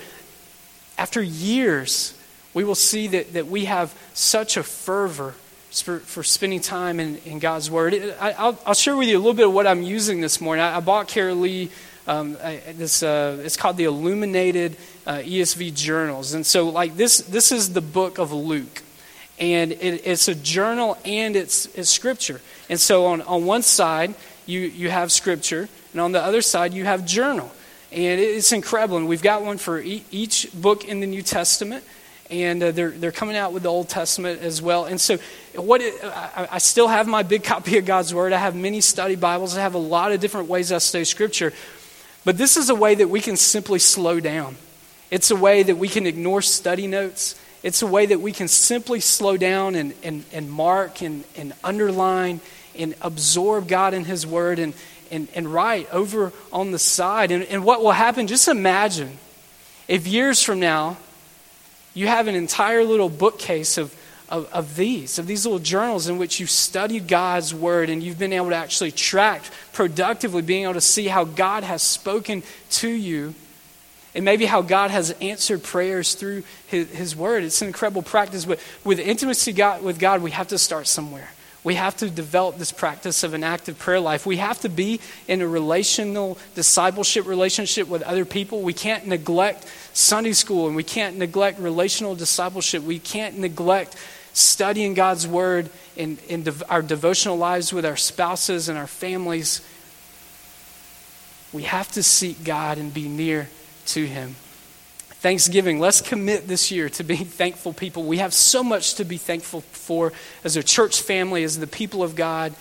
after 0.97 1.21
years, 1.21 2.17
we 2.53 2.63
will 2.63 2.75
see 2.75 3.07
that, 3.07 3.33
that 3.33 3.47
we 3.47 3.65
have 3.65 3.93
such 4.15 4.57
a 4.57 4.63
fervor 4.63 5.35
for, 5.71 5.99
for 5.99 6.23
spending 6.23 6.61
time 6.61 6.99
in, 6.99 7.17
in 7.17 7.37
God's 7.37 7.69
Word. 7.69 7.93
I, 8.19 8.29
will 8.43 8.59
I'll 8.65 8.73
share 8.73 8.97
with 8.97 9.07
you 9.07 9.17
a 9.17 9.19
little 9.19 9.35
bit 9.35 9.45
of 9.45 9.53
what 9.53 9.67
I'm 9.67 9.83
using 9.83 10.19
this 10.19 10.41
morning. 10.41 10.63
I, 10.63 10.77
I 10.77 10.79
bought 10.79 11.07
Carolee 11.07 11.69
um, 12.09 12.33
this, 12.33 13.03
uh, 13.03 13.39
it's 13.43 13.55
called 13.55 13.77
the 13.77 13.83
Illuminated 13.83 14.75
uh, 15.05 15.17
ESV 15.17 15.75
Journals. 15.75 16.33
And 16.33 16.43
so, 16.43 16.67
like, 16.69 16.97
this, 16.97 17.19
this 17.19 17.51
is 17.51 17.73
the 17.73 17.81
book 17.81 18.17
of 18.17 18.33
Luke. 18.33 18.81
And 19.39 19.71
it, 19.73 20.01
it's 20.05 20.27
a 20.27 20.33
journal 20.33 20.97
and 21.05 21.35
it's, 21.35 21.67
it's 21.67 21.89
scripture. 21.89 22.41
And 22.67 22.79
so, 22.79 23.05
on, 23.05 23.21
on 23.21 23.45
one 23.45 23.61
side, 23.61 24.15
you, 24.47 24.61
you 24.61 24.89
have 24.89 25.11
scripture, 25.11 25.69
and 25.91 26.01
on 26.01 26.11
the 26.11 26.21
other 26.21 26.41
side, 26.41 26.73
you 26.73 26.83
have 26.85 27.05
journal. 27.05 27.51
And 27.91 28.19
it's 28.19 28.51
incredible. 28.51 28.97
And 28.97 29.07
we've 29.07 29.21
got 29.21 29.43
one 29.43 29.59
for 29.59 29.79
e- 29.79 30.03
each 30.09 30.49
book 30.51 30.85
in 30.85 31.01
the 31.01 31.07
New 31.07 31.21
Testament 31.21 31.83
and 32.31 32.61
uh, 32.61 32.71
they're, 32.71 32.91
they're 32.91 33.11
coming 33.11 33.35
out 33.35 33.53
with 33.53 33.63
the 33.63 33.69
Old 33.69 33.89
Testament 33.89 34.41
as 34.41 34.61
well. 34.61 34.85
And 34.85 35.01
so, 35.01 35.17
what 35.55 35.81
it, 35.81 35.95
I, 36.03 36.47
I, 36.51 36.57
still 36.59 36.87
have 36.87 37.07
my 37.07 37.23
big 37.23 37.43
copy 37.43 37.77
of 37.79 37.85
God's 37.85 38.13
Word. 38.13 38.33
I 38.33 38.37
have 38.37 38.55
many 38.55 38.81
study 38.81 39.15
Bibles. 39.15 39.57
I 39.57 39.61
have 39.61 39.73
a 39.73 39.79
lot 39.79 40.11
of 40.11 40.19
different 40.19 40.47
ways 40.47 40.71
I 40.71 40.77
study 40.77 41.05
Scripture. 41.05 41.53
But 42.29 42.37
this 42.37 42.57
is 42.57 42.69
a 42.69 42.75
way 42.75 42.93
that 42.93 43.09
we 43.09 43.21
can 43.21 43.37
simply 43.37 43.79
slow 43.79 44.19
down. 44.19 44.55
It's 45.09 45.31
a 45.31 45.35
way 45.35 45.63
that 45.63 45.79
we 45.79 45.87
can 45.87 46.05
ignore 46.05 46.43
study 46.43 46.85
notes. 46.85 47.33
It's 47.63 47.81
a 47.81 47.87
way 47.87 48.05
that 48.05 48.21
we 48.21 48.33
can 48.33 48.47
simply 48.47 48.99
slow 48.99 49.35
down 49.35 49.73
and, 49.73 49.95
and, 50.03 50.23
and 50.31 50.47
mark 50.47 51.01
and, 51.01 51.23
and 51.35 51.53
underline 51.63 52.39
and 52.77 52.93
absorb 53.01 53.67
God 53.67 53.95
in 53.95 54.05
His 54.05 54.27
Word 54.27 54.59
and, 54.59 54.75
and, 55.09 55.27
and 55.33 55.51
write 55.51 55.91
over 55.91 56.31
on 56.53 56.69
the 56.69 56.77
side. 56.77 57.31
And, 57.31 57.41
and 57.45 57.65
what 57.65 57.81
will 57.81 57.93
happen, 57.93 58.27
just 58.27 58.47
imagine 58.47 59.17
if 59.87 60.05
years 60.05 60.43
from 60.43 60.59
now 60.59 60.97
you 61.95 62.05
have 62.05 62.27
an 62.27 62.35
entire 62.35 62.83
little 62.83 63.09
bookcase 63.09 63.79
of 63.79 63.91
of, 64.29 64.51
of 64.53 64.75
these, 64.75 65.19
of 65.19 65.27
these 65.27 65.45
little 65.45 65.59
journals 65.59 66.07
in 66.07 66.17
which 66.17 66.39
you've 66.39 66.49
studied 66.49 67.07
God's 67.07 67.53
word 67.53 67.89
and 67.89 68.01
you've 68.01 68.19
been 68.19 68.33
able 68.33 68.49
to 68.49 68.55
actually 68.55 68.91
track 68.91 69.41
productively, 69.73 70.41
being 70.41 70.63
able 70.63 70.75
to 70.75 70.81
see 70.81 71.07
how 71.07 71.23
God 71.25 71.63
has 71.63 71.81
spoken 71.81 72.43
to 72.71 72.89
you 72.89 73.33
and 74.15 74.25
maybe 74.25 74.45
how 74.45 74.61
God 74.61 74.91
has 74.91 75.11
answered 75.21 75.63
prayers 75.63 76.15
through 76.15 76.43
his, 76.67 76.89
his 76.91 77.15
word. 77.15 77.43
It's 77.43 77.61
an 77.61 77.67
incredible 77.67 78.01
practice, 78.01 78.45
but 78.45 78.59
with 78.83 78.99
intimacy 78.99 79.53
God, 79.53 79.83
with 79.83 79.99
God, 79.99 80.21
we 80.21 80.31
have 80.31 80.47
to 80.49 80.57
start 80.57 80.87
somewhere. 80.87 81.29
We 81.63 81.75
have 81.75 81.97
to 81.97 82.09
develop 82.09 82.57
this 82.57 82.71
practice 82.71 83.23
of 83.23 83.33
an 83.33 83.43
active 83.43 83.77
prayer 83.77 83.99
life. 83.99 84.25
We 84.25 84.37
have 84.37 84.61
to 84.61 84.69
be 84.69 85.01
in 85.27 85.41
a 85.41 85.47
relational 85.47 86.37
discipleship 86.55 87.27
relationship 87.27 87.87
with 87.89 88.01
other 88.03 88.23
people. 88.23 88.61
We 88.61 88.73
can't 88.73 89.05
neglect 89.05 89.65
Sunday 89.93 90.31
school 90.31 90.67
and 90.67 90.75
we 90.75 90.83
can't 90.83 91.17
neglect 91.17 91.59
relational 91.59 92.15
discipleship. 92.15 92.83
We 92.83 92.97
can't 92.97 93.37
neglect 93.37 93.97
studying 94.33 94.93
God's 94.93 95.27
Word 95.27 95.69
in, 95.95 96.17
in 96.27 96.45
our 96.69 96.81
devotional 96.81 97.37
lives 97.37 97.73
with 97.73 97.85
our 97.85 97.97
spouses 97.97 98.69
and 98.69 98.77
our 98.77 98.87
families, 98.87 99.61
we 101.51 101.63
have 101.63 101.91
to 101.93 102.03
seek 102.03 102.43
God 102.43 102.77
and 102.77 102.93
be 102.93 103.07
near 103.07 103.49
to 103.87 104.05
Him. 104.05 104.35
Thanksgiving, 105.21 105.79
let's 105.79 105.99
commit 105.99 106.47
this 106.47 106.71
year 106.71 106.89
to 106.89 107.03
being 107.03 107.25
thankful 107.25 107.73
people. 107.73 108.03
We 108.03 108.17
have 108.17 108.33
so 108.33 108.63
much 108.63 108.95
to 108.95 109.05
be 109.05 109.17
thankful 109.17 109.61
for 109.61 110.13
as 110.43 110.55
a 110.55 110.63
church 110.63 111.01
family, 111.01 111.43
as 111.43 111.59
the 111.59 111.67
people 111.67 112.03
of 112.03 112.15
God. 112.15 112.53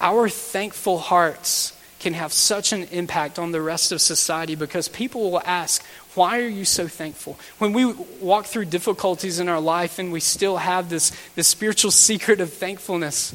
Our 0.00 0.28
thankful 0.28 0.98
hearts 0.98 1.77
can 1.98 2.14
have 2.14 2.32
such 2.32 2.72
an 2.72 2.84
impact 2.84 3.38
on 3.38 3.52
the 3.52 3.60
rest 3.60 3.92
of 3.92 4.00
society 4.00 4.54
because 4.54 4.88
people 4.88 5.30
will 5.30 5.42
ask, 5.44 5.84
Why 6.14 6.40
are 6.40 6.48
you 6.48 6.64
so 6.64 6.86
thankful? 6.86 7.38
When 7.58 7.72
we 7.72 7.92
walk 8.20 8.46
through 8.46 8.66
difficulties 8.66 9.40
in 9.40 9.48
our 9.48 9.60
life 9.60 9.98
and 9.98 10.12
we 10.12 10.20
still 10.20 10.58
have 10.58 10.90
this, 10.90 11.12
this 11.34 11.48
spiritual 11.48 11.90
secret 12.08 12.40
of 12.40 12.52
thankfulness, 12.52 13.34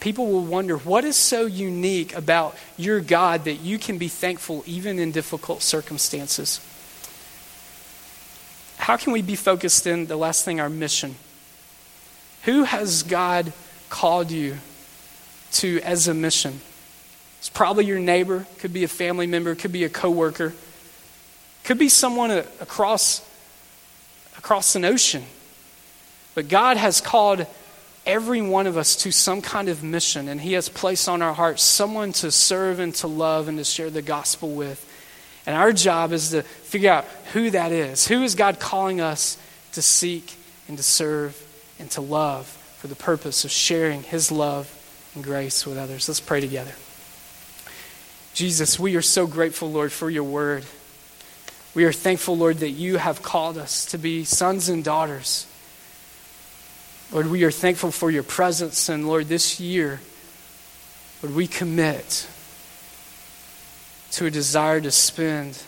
people 0.00 0.26
will 0.26 0.44
wonder, 0.44 0.76
What 0.76 1.04
is 1.04 1.16
so 1.16 1.46
unique 1.46 2.14
about 2.14 2.56
your 2.76 3.00
God 3.00 3.44
that 3.44 3.60
you 3.60 3.78
can 3.78 3.96
be 3.98 4.08
thankful 4.08 4.62
even 4.66 4.98
in 4.98 5.12
difficult 5.12 5.62
circumstances? 5.62 6.60
How 8.76 8.96
can 8.96 9.12
we 9.12 9.22
be 9.22 9.36
focused 9.36 9.86
in 9.86 10.06
the 10.06 10.16
last 10.16 10.44
thing, 10.44 10.60
our 10.60 10.68
mission? 10.68 11.16
Who 12.42 12.64
has 12.64 13.02
God 13.02 13.52
called 13.88 14.30
you 14.30 14.58
to 15.52 15.80
as 15.80 16.06
a 16.06 16.14
mission? 16.14 16.60
It's 17.46 17.56
probably 17.56 17.84
your 17.84 18.00
neighbor, 18.00 18.44
could 18.58 18.72
be 18.72 18.82
a 18.82 18.88
family 18.88 19.28
member, 19.28 19.54
could 19.54 19.70
be 19.70 19.84
a 19.84 19.88
coworker, 19.88 20.52
could 21.62 21.78
be 21.78 21.88
someone 21.88 22.32
across 22.32 23.24
across 24.36 24.74
an 24.74 24.84
ocean. 24.84 25.22
But 26.34 26.48
God 26.48 26.76
has 26.76 27.00
called 27.00 27.46
every 28.04 28.42
one 28.42 28.66
of 28.66 28.76
us 28.76 28.96
to 28.96 29.12
some 29.12 29.42
kind 29.42 29.68
of 29.68 29.84
mission, 29.84 30.26
and 30.26 30.40
He 30.40 30.54
has 30.54 30.68
placed 30.68 31.08
on 31.08 31.22
our 31.22 31.34
hearts 31.34 31.62
someone 31.62 32.12
to 32.14 32.32
serve 32.32 32.80
and 32.80 32.92
to 32.96 33.06
love 33.06 33.46
and 33.46 33.58
to 33.58 33.64
share 33.64 33.90
the 33.90 34.02
gospel 34.02 34.50
with. 34.50 34.84
And 35.46 35.54
our 35.54 35.72
job 35.72 36.10
is 36.10 36.30
to 36.30 36.42
figure 36.42 36.90
out 36.90 37.04
who 37.32 37.50
that 37.50 37.70
is. 37.70 38.08
Who 38.08 38.24
is 38.24 38.34
God 38.34 38.58
calling 38.58 39.00
us 39.00 39.38
to 39.70 39.82
seek 39.82 40.34
and 40.66 40.76
to 40.78 40.82
serve 40.82 41.40
and 41.78 41.88
to 41.92 42.00
love 42.00 42.48
for 42.48 42.88
the 42.88 42.96
purpose 42.96 43.44
of 43.44 43.52
sharing 43.52 44.02
His 44.02 44.32
love 44.32 44.68
and 45.14 45.22
grace 45.22 45.64
with 45.64 45.78
others? 45.78 46.08
Let's 46.08 46.18
pray 46.18 46.40
together. 46.40 46.72
Jesus, 48.36 48.78
we 48.78 48.96
are 48.96 49.02
so 49.02 49.26
grateful, 49.26 49.72
Lord, 49.72 49.90
for 49.90 50.10
your 50.10 50.22
word. 50.22 50.66
We 51.74 51.86
are 51.86 51.92
thankful, 51.92 52.36
Lord, 52.36 52.58
that 52.58 52.68
you 52.68 52.98
have 52.98 53.22
called 53.22 53.56
us 53.56 53.86
to 53.86 53.98
be 53.98 54.24
sons 54.24 54.68
and 54.68 54.84
daughters. 54.84 55.46
Lord, 57.10 57.28
we 57.28 57.44
are 57.44 57.50
thankful 57.50 57.90
for 57.90 58.10
your 58.10 58.22
presence. 58.22 58.90
And 58.90 59.08
Lord, 59.08 59.28
this 59.28 59.58
year, 59.58 60.00
Lord, 61.22 61.34
we 61.34 61.46
commit 61.46 62.28
to 64.10 64.26
a 64.26 64.30
desire 64.30 64.82
to 64.82 64.90
spend 64.90 65.62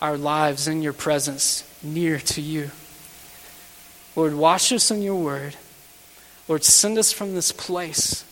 our 0.00 0.16
lives 0.16 0.68
in 0.68 0.80
your 0.80 0.94
presence 0.94 1.64
near 1.82 2.18
to 2.18 2.40
you. 2.40 2.70
Lord, 4.14 4.32
wash 4.32 4.72
us 4.72 4.90
in 4.90 5.02
your 5.02 5.22
word. 5.22 5.54
Lord, 6.48 6.64
send 6.64 6.96
us 6.96 7.12
from 7.12 7.34
this 7.34 7.52
place 7.52 8.24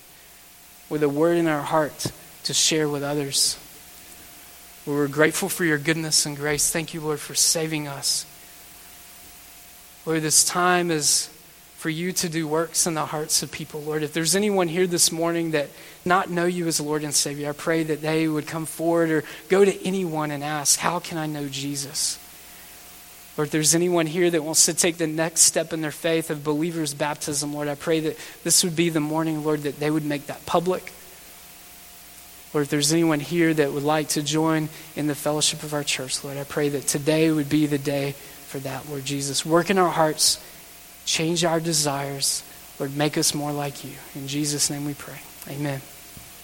with 0.88 1.03
a 1.03 1.09
word 1.11 1.37
in 1.37 1.47
our 1.47 1.61
heart 1.61 2.07
to 2.44 2.55
share 2.55 2.88
with 2.88 3.03
others. 3.03 3.59
Lord, 4.87 4.99
we're 4.99 5.09
grateful 5.09 5.49
for 5.49 5.64
your 5.64 5.79
goodness 5.79 6.27
and 6.27 6.37
grace. 6.37 6.70
Thank 6.70 6.92
you, 6.92 7.01
Lord, 7.01 7.18
for 7.18 7.35
saving 7.35 7.88
us. 7.88 8.27
Lord, 10.05 10.20
this 10.20 10.44
time 10.44 10.90
is 10.90 11.31
for 11.77 11.88
you 11.88 12.12
to 12.12 12.29
do 12.29 12.47
works 12.47 12.87
in 12.87 12.92
the 12.92 13.07
hearts 13.07 13.42
of 13.42 13.51
people, 13.51 13.81
Lord. 13.81 14.03
If 14.03 14.12
there's 14.12 14.37
anyone 14.37 14.68
here 14.68 14.87
this 14.87 15.11
morning 15.11 15.53
that 15.53 15.70
not 16.05 16.29
know 16.29 16.44
you 16.44 16.66
as 16.66 16.81
Lord 16.81 17.03
and 17.03 17.14
Savior, 17.14 17.49
I 17.49 17.53
pray 17.53 17.83
that 17.85 18.03
they 18.03 18.29
would 18.29 18.47
come 18.47 18.66
forward 18.66 19.11
or 19.11 19.25
go 19.49 19.64
to 19.64 19.87
anyone 19.87 20.31
and 20.31 20.44
ask, 20.44 20.79
How 20.79 20.99
can 20.99 21.16
I 21.16 21.27
know 21.27 21.49
Jesus? 21.49 22.18
Or 23.37 23.44
if 23.44 23.51
there's 23.51 23.75
anyone 23.75 24.07
here 24.07 24.31
that 24.31 24.44
wants 24.44 24.66
to 24.66 24.75
take 24.75 24.99
the 24.99 25.07
next 25.07 25.40
step 25.42 25.73
in 25.73 25.81
their 25.81 25.90
faith 25.90 26.31
of 26.31 26.44
believer's 26.44 26.94
baptism, 26.94 27.55
Lord, 27.55 27.68
I 27.68 27.75
pray 27.75 28.01
that 28.01 28.18
this 28.44 28.62
would 28.62 28.77
be 28.77 28.90
the 28.90 29.01
morning, 29.01 29.42
Lord, 29.44 29.62
that 29.62 29.81
they 29.81 29.90
would 29.90 30.05
make 30.05 30.27
that 30.27 30.44
public 30.47 30.92
or 32.55 32.62
if 32.62 32.71
there's 32.71 32.93
anyone 32.93 33.21
here 33.21 33.53
that 33.53 33.73
would 33.73 33.83
like 33.83 34.09
to 34.11 34.23
join 34.23 34.69
in 34.95 35.09
the 35.09 35.14
fellowship 35.14 35.64
of 35.64 35.75
our 35.75 35.85
church, 35.85 36.23
Lord, 36.23 36.37
I 36.37 36.45
pray 36.45 36.69
that 36.71 36.87
today 36.87 37.31
would 37.31 37.49
be 37.49 37.67
the 37.67 37.79
day 37.79 38.12
for 38.47 38.61
that, 38.61 38.88
Lord 38.88 39.05
Jesus. 39.05 39.45
Work 39.45 39.71
in 39.71 39.79
our 39.79 39.90
hearts, 39.90 40.43
change 41.05 41.45
our 41.45 41.59
desires. 41.59 42.45
Lord, 42.79 42.97
make 42.97 43.19
us 43.19 43.35
more 43.35 43.53
like 43.53 43.85
you. 43.85 43.93
In 44.14 44.29
Jesus' 44.29 44.71
name 44.71 44.85
we 44.85 44.95
pray. 44.95 45.19
Amen. 45.49 45.81